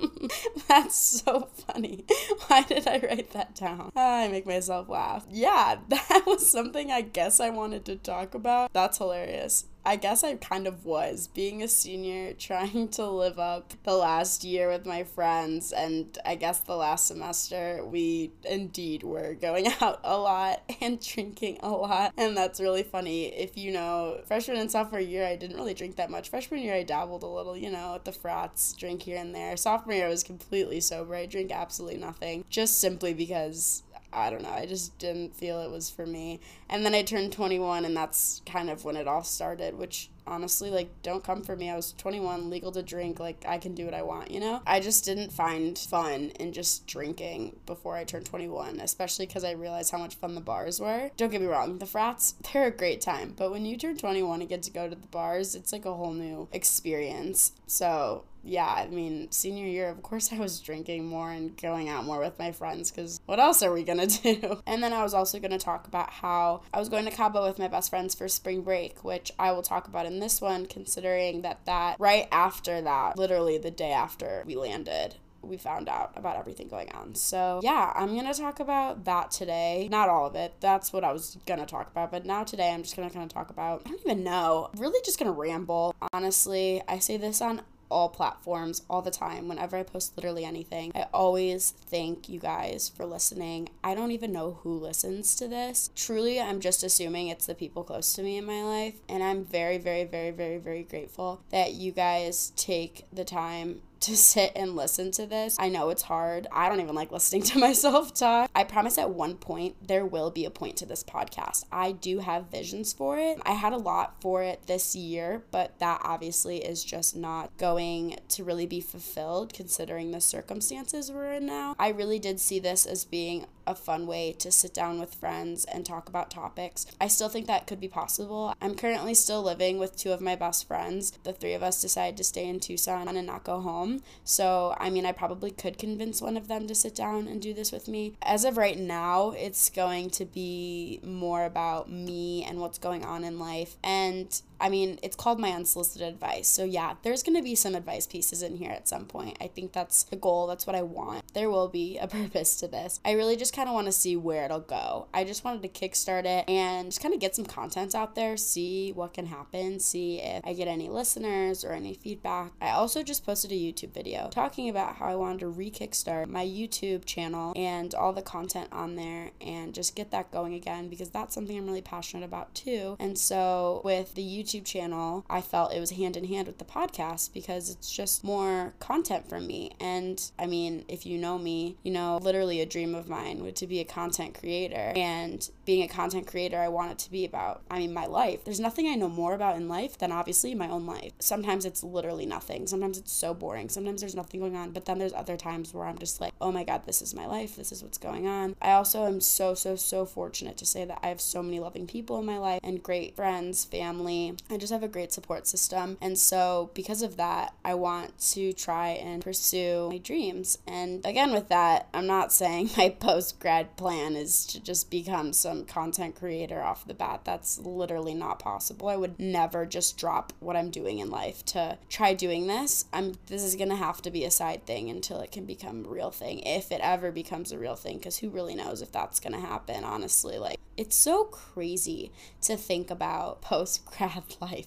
That's 0.68 0.94
so 0.94 1.48
funny. 1.66 2.04
Why 2.46 2.62
did 2.62 2.86
i 2.86 2.98
write 2.98 3.32
that 3.32 3.56
down? 3.56 3.90
I 3.96 4.28
make 4.28 4.46
myself 4.46 4.88
laugh. 4.88 5.26
Yeah 5.28 5.78
that 5.88 6.22
was 6.26 6.48
something 6.48 6.92
i 6.92 7.00
guess 7.00 7.40
i 7.40 7.50
wanted 7.50 7.84
to 7.86 7.96
talk 7.96 8.34
about. 8.34 8.72
That's 8.72 8.98
hilarious 8.98 9.64
I 9.84 9.96
guess 9.96 10.22
I 10.22 10.34
kind 10.36 10.68
of 10.68 10.84
was 10.84 11.28
being 11.28 11.62
a 11.62 11.68
senior, 11.68 12.32
trying 12.38 12.88
to 12.88 13.06
live 13.06 13.38
up 13.38 13.72
the 13.82 13.94
last 13.94 14.44
year 14.44 14.68
with 14.68 14.86
my 14.86 15.04
friends, 15.04 15.72
and 15.72 16.16
I 16.24 16.36
guess 16.36 16.60
the 16.60 16.76
last 16.76 17.06
semester 17.06 17.84
we 17.84 18.32
indeed 18.44 19.02
were 19.02 19.34
going 19.34 19.66
out 19.80 20.00
a 20.04 20.16
lot 20.16 20.62
and 20.80 21.00
drinking 21.00 21.58
a 21.62 21.70
lot, 21.70 22.12
and 22.16 22.36
that's 22.36 22.60
really 22.60 22.84
funny. 22.84 23.26
If 23.26 23.56
you 23.56 23.72
know, 23.72 24.20
freshman 24.26 24.58
and 24.58 24.70
sophomore 24.70 25.00
year, 25.00 25.26
I 25.26 25.36
didn't 25.36 25.56
really 25.56 25.74
drink 25.74 25.96
that 25.96 26.10
much. 26.10 26.28
Freshman 26.30 26.60
year, 26.60 26.74
I 26.74 26.84
dabbled 26.84 27.24
a 27.24 27.26
little, 27.26 27.56
you 27.56 27.70
know, 27.70 27.96
at 27.96 28.04
the 28.04 28.12
frats, 28.12 28.72
drink 28.74 29.02
here 29.02 29.18
and 29.18 29.34
there. 29.34 29.56
Sophomore 29.56 29.96
year, 29.96 30.06
I 30.06 30.10
was 30.10 30.22
completely 30.22 30.80
sober. 30.80 31.14
I 31.14 31.26
drink 31.26 31.50
absolutely 31.50 31.98
nothing, 31.98 32.44
just 32.48 32.78
simply 32.80 33.14
because 33.14 33.82
I 34.12 34.30
don't 34.30 34.42
know. 34.42 34.50
I 34.50 34.66
just 34.66 34.98
didn't 34.98 35.34
feel 35.34 35.60
it 35.60 35.70
was 35.70 35.90
for 35.90 36.06
me. 36.06 36.40
And 36.68 36.84
then 36.84 36.94
I 36.94 37.02
turned 37.02 37.32
21, 37.32 37.84
and 37.84 37.96
that's 37.96 38.42
kind 38.46 38.70
of 38.70 38.84
when 38.84 38.96
it 38.96 39.08
all 39.08 39.22
started, 39.24 39.76
which 39.76 40.10
honestly, 40.26 40.70
like, 40.70 40.90
don't 41.02 41.24
come 41.24 41.42
for 41.42 41.56
me. 41.56 41.70
I 41.70 41.76
was 41.76 41.92
21, 41.92 42.50
legal 42.50 42.72
to 42.72 42.82
drink. 42.82 43.18
Like, 43.18 43.44
I 43.46 43.58
can 43.58 43.74
do 43.74 43.84
what 43.84 43.94
I 43.94 44.02
want, 44.02 44.30
you 44.30 44.40
know? 44.40 44.62
I 44.66 44.80
just 44.80 45.04
didn't 45.04 45.32
find 45.32 45.78
fun 45.78 46.30
in 46.38 46.52
just 46.52 46.86
drinking 46.86 47.56
before 47.66 47.96
I 47.96 48.04
turned 48.04 48.26
21, 48.26 48.80
especially 48.80 49.26
because 49.26 49.44
I 49.44 49.52
realized 49.52 49.90
how 49.90 49.98
much 49.98 50.14
fun 50.14 50.34
the 50.34 50.40
bars 50.40 50.80
were. 50.80 51.10
Don't 51.16 51.30
get 51.30 51.40
me 51.40 51.46
wrong, 51.46 51.78
the 51.78 51.86
frats, 51.86 52.34
they're 52.52 52.66
a 52.66 52.70
great 52.70 53.00
time. 53.00 53.34
But 53.36 53.50
when 53.50 53.64
you 53.64 53.76
turn 53.76 53.96
21 53.96 54.40
and 54.40 54.48
get 54.48 54.62
to 54.64 54.70
go 54.70 54.88
to 54.88 54.94
the 54.94 55.06
bars, 55.08 55.54
it's 55.54 55.72
like 55.72 55.84
a 55.84 55.94
whole 55.94 56.12
new 56.12 56.48
experience. 56.52 57.52
So, 57.66 58.24
yeah, 58.44 58.66
I 58.66 58.88
mean, 58.88 59.30
senior 59.30 59.66
year, 59.66 59.88
of 59.88 60.02
course, 60.02 60.32
I 60.32 60.38
was 60.38 60.60
drinking 60.60 61.06
more 61.06 61.30
and 61.30 61.56
going 61.56 61.88
out 61.88 62.04
more 62.04 62.18
with 62.18 62.38
my 62.38 62.52
friends 62.52 62.90
because 62.90 63.20
what 63.26 63.38
else 63.38 63.62
are 63.62 63.72
we 63.72 63.84
gonna 63.84 64.06
do? 64.22 64.60
And 64.66 64.82
then 64.82 64.92
I 64.92 65.02
was 65.02 65.14
also 65.14 65.38
gonna 65.38 65.58
talk 65.58 65.86
about 65.86 66.10
how 66.10 66.62
I 66.72 66.78
was 66.78 66.88
going 66.88 67.04
to 67.04 67.10
Cabo 67.10 67.46
with 67.46 67.58
my 67.58 67.68
best 67.68 67.90
friends 67.90 68.14
for 68.14 68.28
spring 68.28 68.62
break, 68.62 69.04
which 69.04 69.32
I 69.38 69.52
will 69.52 69.62
talk 69.62 69.86
about 69.86 70.06
in 70.06 70.18
this 70.18 70.40
one, 70.40 70.66
considering 70.66 71.42
that 71.42 71.64
that 71.66 71.96
right 71.98 72.28
after 72.32 72.80
that, 72.80 73.16
literally 73.16 73.58
the 73.58 73.70
day 73.70 73.92
after 73.92 74.42
we 74.46 74.56
landed, 74.56 75.16
we 75.42 75.56
found 75.56 75.88
out 75.88 76.12
about 76.16 76.36
everything 76.36 76.68
going 76.68 76.90
on. 76.92 77.14
So, 77.14 77.60
yeah, 77.62 77.92
I'm 77.94 78.14
going 78.14 78.32
to 78.32 78.38
talk 78.38 78.60
about 78.60 79.04
that 79.04 79.30
today. 79.30 79.88
Not 79.90 80.08
all 80.08 80.26
of 80.26 80.36
it. 80.36 80.54
That's 80.60 80.92
what 80.92 81.04
I 81.04 81.12
was 81.12 81.36
going 81.46 81.60
to 81.60 81.66
talk 81.66 81.90
about. 81.90 82.10
But 82.10 82.24
now 82.24 82.44
today, 82.44 82.72
I'm 82.72 82.82
just 82.82 82.96
going 82.96 83.08
to 83.08 83.12
kind 83.12 83.24
of 83.24 83.32
talk 83.32 83.50
about, 83.50 83.82
I 83.84 83.90
don't 83.90 84.00
even 84.06 84.24
know, 84.24 84.70
really 84.76 85.00
just 85.04 85.18
going 85.18 85.32
to 85.32 85.38
ramble. 85.38 85.94
Honestly, 86.12 86.82
I 86.88 86.98
say 86.98 87.16
this 87.16 87.40
on 87.42 87.62
all 87.92 88.08
platforms 88.08 88.82
all 88.90 89.02
the 89.02 89.10
time 89.10 89.48
whenever 89.48 89.76
I 89.76 89.82
post 89.82 90.16
literally 90.16 90.44
anything. 90.44 90.92
I 90.94 91.06
always 91.12 91.70
thank 91.70 92.28
you 92.28 92.40
guys 92.40 92.88
for 92.88 93.06
listening. 93.06 93.68
I 93.84 93.94
don't 93.94 94.10
even 94.10 94.32
know 94.32 94.58
who 94.62 94.78
listens 94.78 95.34
to 95.36 95.46
this. 95.48 95.90
Truly, 95.94 96.40
I'm 96.40 96.60
just 96.60 96.82
assuming 96.82 97.28
it's 97.28 97.46
the 97.46 97.54
people 97.54 97.84
close 97.84 98.14
to 98.14 98.22
me 98.22 98.36
in 98.38 98.44
my 98.44 98.62
life. 98.62 98.94
And 99.08 99.22
I'm 99.22 99.44
very, 99.44 99.78
very, 99.78 100.04
very, 100.04 100.30
very, 100.30 100.58
very 100.58 100.82
grateful 100.82 101.40
that 101.50 101.74
you 101.74 101.92
guys 101.92 102.52
take 102.56 103.04
the 103.12 103.24
time 103.24 103.82
to 104.02 104.16
sit 104.16 104.52
and 104.56 104.76
listen 104.76 105.10
to 105.12 105.26
this. 105.26 105.56
I 105.58 105.68
know 105.68 105.90
it's 105.90 106.02
hard. 106.02 106.46
I 106.52 106.68
don't 106.68 106.80
even 106.80 106.94
like 106.94 107.12
listening 107.12 107.42
to 107.52 107.58
myself 107.58 108.12
talk. 108.14 108.50
I 108.54 108.64
promise 108.64 108.98
at 108.98 109.10
one 109.10 109.36
point 109.36 109.76
there 109.86 110.04
will 110.04 110.30
be 110.30 110.44
a 110.44 110.50
point 110.50 110.76
to 110.78 110.86
this 110.86 111.04
podcast. 111.04 111.64
I 111.72 111.92
do 111.92 112.18
have 112.18 112.50
visions 112.50 112.92
for 112.92 113.18
it. 113.18 113.40
I 113.44 113.52
had 113.52 113.72
a 113.72 113.78
lot 113.78 114.20
for 114.20 114.42
it 114.42 114.66
this 114.66 114.94
year, 114.94 115.44
but 115.50 115.78
that 115.78 116.00
obviously 116.04 116.58
is 116.58 116.84
just 116.84 117.16
not 117.16 117.56
going 117.58 118.18
to 118.28 118.44
really 118.44 118.66
be 118.66 118.80
fulfilled 118.80 119.52
considering 119.52 120.10
the 120.10 120.20
circumstances 120.20 121.10
we're 121.10 121.34
in 121.34 121.46
now. 121.46 121.74
I 121.78 121.88
really 121.90 122.18
did 122.18 122.40
see 122.40 122.58
this 122.58 122.86
as 122.86 123.04
being 123.04 123.46
a 123.66 123.74
fun 123.74 124.06
way 124.06 124.32
to 124.38 124.50
sit 124.52 124.74
down 124.74 124.98
with 124.98 125.14
friends 125.14 125.64
and 125.64 125.84
talk 125.84 126.08
about 126.08 126.30
topics. 126.30 126.86
I 127.00 127.08
still 127.08 127.28
think 127.28 127.46
that 127.46 127.66
could 127.66 127.80
be 127.80 127.88
possible. 127.88 128.54
I'm 128.60 128.74
currently 128.74 129.14
still 129.14 129.42
living 129.42 129.78
with 129.78 129.96
two 129.96 130.12
of 130.12 130.20
my 130.20 130.36
best 130.36 130.66
friends. 130.66 131.12
The 131.24 131.32
three 131.32 131.54
of 131.54 131.62
us 131.62 131.80
decided 131.80 132.16
to 132.16 132.24
stay 132.24 132.48
in 132.48 132.60
Tucson 132.60 133.08
and 133.08 133.26
not 133.26 133.44
go 133.44 133.60
home. 133.60 134.02
So, 134.24 134.74
I 134.78 134.90
mean, 134.90 135.06
I 135.06 135.12
probably 135.12 135.50
could 135.50 135.78
convince 135.78 136.20
one 136.20 136.36
of 136.36 136.48
them 136.48 136.66
to 136.66 136.74
sit 136.74 136.94
down 136.94 137.28
and 137.28 137.40
do 137.40 137.54
this 137.54 137.72
with 137.72 137.88
me. 137.88 138.14
As 138.22 138.44
of 138.44 138.56
right 138.56 138.78
now, 138.78 139.30
it's 139.30 139.70
going 139.70 140.10
to 140.10 140.24
be 140.24 141.00
more 141.02 141.44
about 141.44 141.90
me 141.90 142.44
and 142.44 142.58
what's 142.58 142.78
going 142.78 143.04
on 143.04 143.24
in 143.24 143.38
life. 143.38 143.76
And 143.82 144.40
I 144.62 144.68
mean, 144.68 145.00
it's 145.02 145.16
called 145.16 145.40
my 145.40 145.50
unsolicited 145.50 146.06
advice. 146.06 146.46
So, 146.46 146.62
yeah, 146.62 146.94
there's 147.02 147.24
going 147.24 147.36
to 147.36 147.42
be 147.42 147.56
some 147.56 147.74
advice 147.74 148.06
pieces 148.06 148.42
in 148.42 148.56
here 148.56 148.70
at 148.70 148.86
some 148.86 149.06
point. 149.06 149.36
I 149.40 149.48
think 149.48 149.72
that's 149.72 150.04
the 150.04 150.16
goal. 150.16 150.46
That's 150.46 150.68
what 150.68 150.76
I 150.76 150.82
want. 150.82 151.34
There 151.34 151.50
will 151.50 151.68
be 151.68 151.98
a 151.98 152.06
purpose 152.22 152.54
to 152.60 152.68
this. 152.68 153.00
I 153.04 153.12
really 153.12 153.36
just 153.36 153.54
kind 153.54 153.68
of 153.68 153.74
want 153.74 153.86
to 153.86 153.92
see 153.92 154.16
where 154.16 154.44
it'll 154.44 154.60
go. 154.60 155.08
I 155.12 155.24
just 155.24 155.44
wanted 155.44 155.62
to 155.62 155.68
kickstart 155.68 156.24
it 156.26 156.48
and 156.48 156.92
just 156.92 157.02
kind 157.02 157.12
of 157.12 157.18
get 157.18 157.34
some 157.34 157.44
content 157.44 157.96
out 157.96 158.14
there, 158.14 158.36
see 158.36 158.92
what 158.92 159.14
can 159.14 159.26
happen, 159.26 159.80
see 159.80 160.20
if 160.20 160.46
I 160.46 160.52
get 160.52 160.68
any 160.68 160.88
listeners 160.88 161.64
or 161.64 161.72
any 161.72 161.94
feedback. 161.94 162.52
I 162.60 162.70
also 162.70 163.02
just 163.02 163.26
posted 163.26 163.50
a 163.50 163.54
YouTube 163.54 163.92
video 163.92 164.28
talking 164.30 164.68
about 164.68 164.94
how 164.96 165.06
I 165.06 165.16
wanted 165.16 165.40
to 165.40 165.48
re 165.48 165.72
kickstart 165.72 166.28
my 166.28 166.46
YouTube 166.46 167.04
channel 167.04 167.52
and 167.56 167.92
all 167.94 168.12
the 168.12 168.22
content 168.22 168.68
on 168.70 168.94
there 168.94 169.32
and 169.40 169.74
just 169.74 169.96
get 169.96 170.12
that 170.12 170.30
going 170.30 170.54
again 170.54 170.88
because 170.88 171.10
that's 171.10 171.34
something 171.34 171.58
I'm 171.58 171.66
really 171.66 171.82
passionate 171.82 172.24
about 172.24 172.54
too. 172.54 172.96
And 173.00 173.18
so, 173.18 173.80
with 173.84 174.14
the 174.14 174.22
YouTube 174.22 174.51
YouTube 174.52 174.64
channel, 174.64 175.24
I 175.28 175.40
felt 175.40 175.72
it 175.72 175.80
was 175.80 175.90
hand 175.90 176.16
in 176.16 176.24
hand 176.24 176.46
with 176.46 176.58
the 176.58 176.64
podcast 176.64 177.32
because 177.32 177.70
it's 177.70 177.90
just 177.90 178.24
more 178.24 178.74
content 178.78 179.28
for 179.28 179.40
me. 179.40 179.72
And 179.80 180.30
I 180.38 180.46
mean, 180.46 180.84
if 180.88 181.06
you 181.06 181.18
know 181.18 181.38
me, 181.38 181.76
you 181.82 181.92
know, 181.92 182.18
literally 182.22 182.60
a 182.60 182.66
dream 182.66 182.94
of 182.94 183.08
mine 183.08 183.42
would 183.42 183.56
to 183.56 183.66
be 183.66 183.80
a 183.80 183.84
content 183.84 184.38
creator. 184.38 184.92
And 184.96 185.48
being 185.64 185.82
a 185.82 185.88
content 185.88 186.26
creator, 186.26 186.58
I 186.58 186.68
want 186.68 186.92
it 186.92 186.98
to 186.98 187.10
be 187.10 187.24
about, 187.24 187.62
I 187.70 187.78
mean, 187.78 187.92
my 187.92 188.06
life. 188.06 188.44
There's 188.44 188.60
nothing 188.60 188.88
I 188.88 188.94
know 188.94 189.08
more 189.08 189.34
about 189.34 189.56
in 189.56 189.68
life 189.68 189.98
than 189.98 190.12
obviously 190.12 190.54
my 190.54 190.68
own 190.68 190.86
life. 190.86 191.12
Sometimes 191.20 191.64
it's 191.64 191.84
literally 191.84 192.26
nothing. 192.26 192.66
Sometimes 192.66 192.98
it's 192.98 193.12
so 193.12 193.34
boring. 193.34 193.68
Sometimes 193.68 194.00
there's 194.00 194.14
nothing 194.14 194.40
going 194.40 194.56
on. 194.56 194.72
But 194.72 194.86
then 194.86 194.98
there's 194.98 195.12
other 195.12 195.36
times 195.36 195.72
where 195.72 195.86
I'm 195.86 195.98
just 195.98 196.20
like, 196.20 196.32
oh 196.40 196.52
my 196.52 196.64
God, 196.64 196.84
this 196.84 197.02
is 197.02 197.14
my 197.14 197.26
life. 197.26 197.56
This 197.56 197.72
is 197.72 197.82
what's 197.82 197.98
going 197.98 198.26
on. 198.26 198.56
I 198.60 198.72
also 198.72 199.06
am 199.06 199.20
so, 199.20 199.54
so, 199.54 199.76
so 199.76 200.04
fortunate 200.04 200.56
to 200.58 200.66
say 200.66 200.84
that 200.84 200.98
I 201.02 201.08
have 201.08 201.20
so 201.20 201.42
many 201.42 201.60
loving 201.60 201.86
people 201.86 202.18
in 202.18 202.26
my 202.26 202.38
life 202.38 202.60
and 202.62 202.82
great 202.82 203.14
friends, 203.14 203.64
family. 203.64 204.34
I 204.50 204.56
just 204.56 204.72
have 204.72 204.82
a 204.82 204.88
great 204.88 205.12
support 205.12 205.46
system. 205.46 205.98
And 206.00 206.18
so, 206.18 206.70
because 206.74 207.02
of 207.02 207.16
that, 207.16 207.54
I 207.64 207.74
want 207.74 208.18
to 208.32 208.52
try 208.52 208.90
and 208.90 209.22
pursue 209.22 209.88
my 209.90 209.98
dreams. 209.98 210.58
And 210.66 211.04
again, 211.06 211.32
with 211.32 211.48
that, 211.48 211.88
I'm 211.94 212.06
not 212.06 212.32
saying 212.32 212.70
my 212.76 212.88
post 212.88 213.38
grad 213.40 213.76
plan 213.76 214.16
is 214.16 214.44
to 214.46 214.60
just 214.60 214.90
become 214.90 215.32
content 215.64 216.14
creator 216.14 216.62
off 216.62 216.86
the 216.86 216.94
bat. 216.94 217.22
That's 217.24 217.58
literally 217.58 218.14
not 218.14 218.38
possible. 218.38 218.88
I 218.88 218.96
would 218.96 219.18
never 219.18 219.66
just 219.66 219.98
drop 219.98 220.32
what 220.40 220.56
I'm 220.56 220.70
doing 220.70 220.98
in 220.98 221.10
life 221.10 221.44
to 221.46 221.78
try 221.88 222.14
doing 222.14 222.46
this. 222.46 222.86
I'm 222.92 223.14
this 223.26 223.42
is 223.42 223.56
going 223.56 223.70
to 223.70 223.76
have 223.76 224.02
to 224.02 224.10
be 224.10 224.24
a 224.24 224.30
side 224.30 224.66
thing 224.66 224.90
until 224.90 225.20
it 225.20 225.32
can 225.32 225.44
become 225.44 225.84
a 225.84 225.88
real 225.88 226.10
thing 226.10 226.40
if 226.40 226.72
it 226.72 226.80
ever 226.82 227.12
becomes 227.12 227.52
a 227.52 227.58
real 227.58 227.76
thing 227.76 227.98
because 227.98 228.18
who 228.18 228.30
really 228.30 228.54
knows 228.54 228.82
if 228.82 228.92
that's 228.92 229.20
going 229.20 229.34
to 229.34 229.40
happen, 229.40 229.84
honestly. 229.84 230.38
Like 230.38 230.58
it's 230.76 230.96
so 230.96 231.24
crazy 231.24 232.10
to 232.40 232.56
think 232.56 232.90
about 232.90 233.40
post 233.42 233.84
grad 233.84 234.24
life 234.40 234.66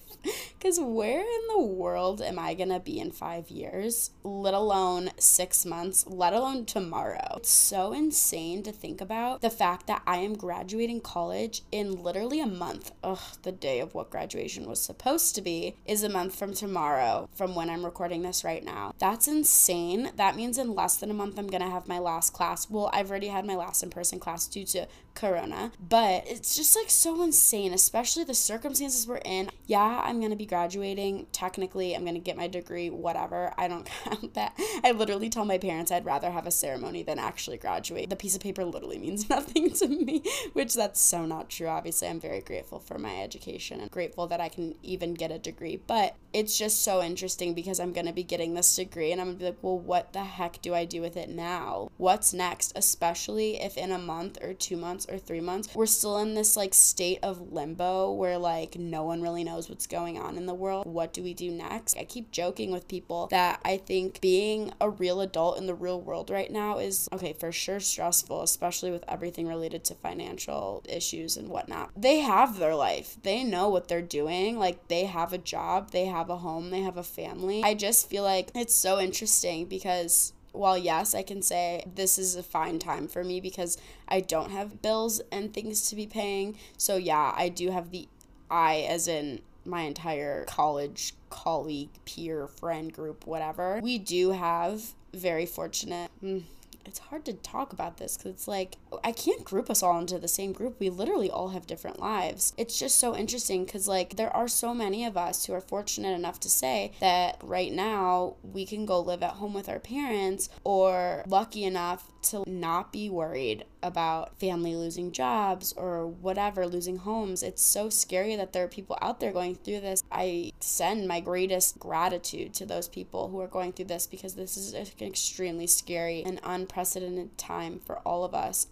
because 0.58 0.78
where 0.80 1.20
in 1.20 1.40
the 1.48 1.62
world 1.62 2.20
am 2.22 2.38
I 2.38 2.54
gonna 2.54 2.80
be 2.80 2.98
in 2.98 3.10
five 3.10 3.50
years, 3.50 4.10
let 4.22 4.54
alone 4.54 5.10
six 5.18 5.66
months, 5.66 6.06
let 6.06 6.32
alone 6.32 6.64
tomorrow? 6.64 7.34
It's 7.36 7.50
so 7.50 7.92
insane 7.92 8.62
to 8.64 8.72
think 8.72 9.00
about 9.00 9.40
the 9.40 9.50
fact 9.50 9.86
that 9.86 10.02
I 10.06 10.18
am 10.18 10.34
graduating 10.34 10.75
college 11.00 11.62
in 11.72 12.02
literally 12.02 12.40
a 12.40 12.46
month. 12.46 12.92
Ugh, 13.02 13.18
the 13.42 13.52
day 13.52 13.80
of 13.80 13.94
what 13.94 14.10
graduation 14.10 14.68
was 14.68 14.80
supposed 14.80 15.34
to 15.34 15.42
be 15.42 15.74
is 15.86 16.02
a 16.02 16.08
month 16.08 16.38
from 16.38 16.52
tomorrow, 16.52 17.28
from 17.34 17.54
when 17.54 17.70
I'm 17.70 17.84
recording 17.84 18.22
this 18.22 18.44
right 18.44 18.64
now. 18.64 18.92
That's 18.98 19.26
insane. 19.26 20.10
That 20.16 20.36
means 20.36 20.58
in 20.58 20.74
less 20.74 20.96
than 20.96 21.10
a 21.10 21.14
month, 21.14 21.38
I'm 21.38 21.46
gonna 21.46 21.70
have 21.70 21.88
my 21.88 21.98
last 21.98 22.32
class. 22.32 22.68
Well, 22.68 22.90
I've 22.92 23.10
already 23.10 23.28
had 23.28 23.46
my 23.46 23.56
last 23.56 23.82
in 23.82 23.90
person 23.90 24.18
class 24.18 24.46
due 24.46 24.64
to 24.66 24.86
Corona, 25.16 25.72
but 25.80 26.24
it's 26.26 26.54
just 26.54 26.76
like 26.76 26.90
so 26.90 27.22
insane, 27.22 27.72
especially 27.72 28.22
the 28.22 28.34
circumstances 28.34 29.06
we're 29.06 29.16
in. 29.16 29.50
Yeah, 29.66 30.02
I'm 30.04 30.20
gonna 30.20 30.36
be 30.36 30.46
graduating. 30.46 31.26
Technically, 31.32 31.96
I'm 31.96 32.04
gonna 32.04 32.20
get 32.20 32.36
my 32.36 32.46
degree, 32.46 32.90
whatever. 32.90 33.52
I 33.58 33.66
don't 33.66 33.86
count 34.04 34.34
that. 34.34 34.56
I 34.84 34.92
literally 34.92 35.30
tell 35.30 35.44
my 35.44 35.58
parents 35.58 35.90
I'd 35.90 36.04
rather 36.04 36.30
have 36.30 36.46
a 36.46 36.50
ceremony 36.50 37.02
than 37.02 37.18
actually 37.18 37.56
graduate. 37.56 38.10
The 38.10 38.16
piece 38.16 38.36
of 38.36 38.42
paper 38.42 38.64
literally 38.64 38.98
means 38.98 39.28
nothing 39.30 39.70
to 39.70 39.88
me, 39.88 40.22
which 40.52 40.74
that's 40.74 41.00
so 41.00 41.26
not 41.26 41.48
true. 41.48 41.66
Obviously, 41.66 42.08
I'm 42.08 42.20
very 42.20 42.40
grateful 42.40 42.78
for 42.78 42.98
my 42.98 43.22
education 43.22 43.80
and 43.80 43.90
grateful 43.90 44.26
that 44.28 44.40
I 44.40 44.48
can 44.48 44.74
even 44.82 45.14
get 45.14 45.32
a 45.32 45.38
degree, 45.38 45.80
but 45.86 46.14
it's 46.32 46.58
just 46.58 46.82
so 46.82 47.02
interesting 47.02 47.54
because 47.54 47.80
I'm 47.80 47.94
gonna 47.94 48.12
be 48.12 48.22
getting 48.22 48.52
this 48.52 48.76
degree 48.76 49.10
and 49.12 49.20
I'm 49.20 49.28
gonna 49.28 49.38
be 49.38 49.44
like, 49.46 49.62
well, 49.62 49.78
what 49.78 50.12
the 50.12 50.24
heck 50.24 50.60
do 50.60 50.74
I 50.74 50.84
do 50.84 51.00
with 51.00 51.16
it 51.16 51.30
now? 51.30 51.90
What's 51.96 52.34
next? 52.34 52.72
Especially 52.76 53.60
if 53.60 53.76
in 53.78 53.90
a 53.90 53.98
month 53.98 54.38
or 54.42 54.52
two 54.52 54.76
months 54.76 55.05
or 55.08 55.18
three 55.18 55.40
months, 55.40 55.74
we're 55.74 55.86
still 55.86 56.18
in 56.18 56.34
this 56.34 56.56
like 56.56 56.74
state 56.74 57.18
of 57.22 57.52
limbo 57.52 58.12
where 58.12 58.38
like 58.38 58.76
no 58.76 59.02
one 59.04 59.22
really 59.22 59.44
knows 59.44 59.68
what's 59.68 59.86
going 59.86 60.18
on 60.18 60.36
in 60.36 60.46
the 60.46 60.54
world. 60.54 60.86
What 60.86 61.12
do 61.12 61.22
we 61.22 61.34
do 61.34 61.50
next? 61.50 61.96
I 61.96 62.04
keep 62.04 62.30
joking 62.30 62.70
with 62.70 62.88
people 62.88 63.28
that 63.30 63.60
I 63.64 63.76
think 63.76 64.20
being 64.20 64.72
a 64.80 64.90
real 64.90 65.20
adult 65.20 65.58
in 65.58 65.66
the 65.66 65.74
real 65.74 66.00
world 66.00 66.30
right 66.30 66.50
now 66.50 66.78
is 66.78 67.08
okay, 67.12 67.32
for 67.32 67.52
sure 67.52 67.80
stressful, 67.80 68.42
especially 68.42 68.90
with 68.90 69.04
everything 69.08 69.46
related 69.46 69.84
to 69.84 69.94
financial 69.94 70.84
issues 70.88 71.36
and 71.36 71.48
whatnot. 71.48 71.90
They 71.96 72.20
have 72.20 72.58
their 72.58 72.74
life, 72.74 73.16
they 73.22 73.44
know 73.44 73.68
what 73.68 73.88
they're 73.88 74.02
doing. 74.02 74.58
Like 74.58 74.88
they 74.88 75.04
have 75.04 75.32
a 75.32 75.38
job, 75.38 75.90
they 75.90 76.06
have 76.06 76.30
a 76.30 76.38
home, 76.38 76.70
they 76.70 76.82
have 76.82 76.96
a 76.96 77.02
family. 77.02 77.62
I 77.62 77.74
just 77.74 78.08
feel 78.08 78.22
like 78.22 78.50
it's 78.54 78.74
so 78.74 79.00
interesting 79.00 79.66
because 79.66 80.32
while 80.56 80.78
yes, 80.78 81.14
I 81.14 81.22
can 81.22 81.42
say 81.42 81.84
this 81.94 82.18
is 82.18 82.36
a 82.36 82.42
fine 82.42 82.78
time 82.78 83.08
for 83.08 83.22
me 83.22 83.40
because 83.40 83.78
I 84.08 84.20
don't 84.20 84.50
have 84.50 84.82
bills 84.82 85.20
and 85.30 85.52
things 85.52 85.88
to 85.88 85.96
be 85.96 86.06
paying. 86.06 86.56
So 86.76 86.96
yeah, 86.96 87.34
I 87.36 87.48
do 87.48 87.70
have 87.70 87.90
the 87.90 88.08
I 88.50 88.86
as 88.88 89.08
in 89.08 89.40
my 89.64 89.82
entire 89.82 90.44
college 90.44 91.14
colleague, 91.30 91.90
peer, 92.04 92.46
friend 92.46 92.92
group, 92.92 93.26
whatever. 93.26 93.80
We 93.82 93.98
do 93.98 94.30
have 94.30 94.94
very 95.12 95.46
fortunate. 95.46 96.10
Hmm, 96.20 96.40
it's 96.84 97.00
hard 97.00 97.24
to 97.24 97.32
talk 97.32 97.72
about 97.72 97.96
this 97.96 98.16
because 98.16 98.32
it's 98.32 98.48
like 98.48 98.76
I 99.02 99.12
can't 99.12 99.44
group 99.44 99.70
us 99.70 99.82
all 99.82 99.98
into 99.98 100.18
the 100.18 100.28
same 100.28 100.52
group. 100.52 100.78
We 100.78 100.90
literally 100.90 101.30
all 101.30 101.48
have 101.48 101.66
different 101.66 102.00
lives. 102.00 102.52
It's 102.56 102.78
just 102.78 102.98
so 102.98 103.16
interesting 103.16 103.64
because 103.64 103.88
like 103.88 104.16
there 104.16 104.34
are 104.34 104.48
so 104.48 104.74
many 104.74 105.04
of 105.04 105.16
us 105.16 105.44
who 105.46 105.52
are 105.52 105.60
fortunate 105.60 106.14
enough 106.14 106.40
to 106.40 106.48
say 106.48 106.92
that 107.00 107.40
right 107.42 107.72
now 107.72 108.36
we 108.42 108.66
can 108.66 108.86
go 108.86 109.00
live 109.00 109.22
at 109.22 109.32
home 109.32 109.54
with 109.54 109.68
our 109.68 109.80
parents 109.80 110.48
or 110.64 111.24
lucky 111.26 111.64
enough 111.64 112.10
to 112.30 112.44
not 112.46 112.92
be 112.92 113.08
worried 113.08 113.64
about 113.82 114.38
family 114.40 114.74
losing 114.74 115.12
jobs 115.12 115.72
or 115.76 116.08
whatever, 116.08 116.66
losing 116.66 116.96
homes. 116.98 117.42
It's 117.42 117.62
so 117.62 117.88
scary 117.88 118.34
that 118.36 118.52
there 118.52 118.64
are 118.64 118.68
people 118.68 118.98
out 119.00 119.20
there 119.20 119.32
going 119.32 119.54
through 119.54 119.80
this. 119.80 120.02
I 120.10 120.52
send 120.60 121.06
my 121.06 121.20
greatest 121.20 121.78
gratitude 121.78 122.52
to 122.54 122.66
those 122.66 122.88
people 122.88 123.28
who 123.28 123.40
are 123.40 123.46
going 123.46 123.72
through 123.72 123.86
this 123.86 124.06
because 124.06 124.34
this 124.34 124.56
is 124.56 124.74
an 124.74 124.86
extremely 125.00 125.68
scary 125.68 126.24
and 126.26 126.40
unprecedented 126.42 127.38
time 127.38 127.78
for 127.78 127.98
all 127.98 128.24
of 128.24 128.34
us. 128.34 128.66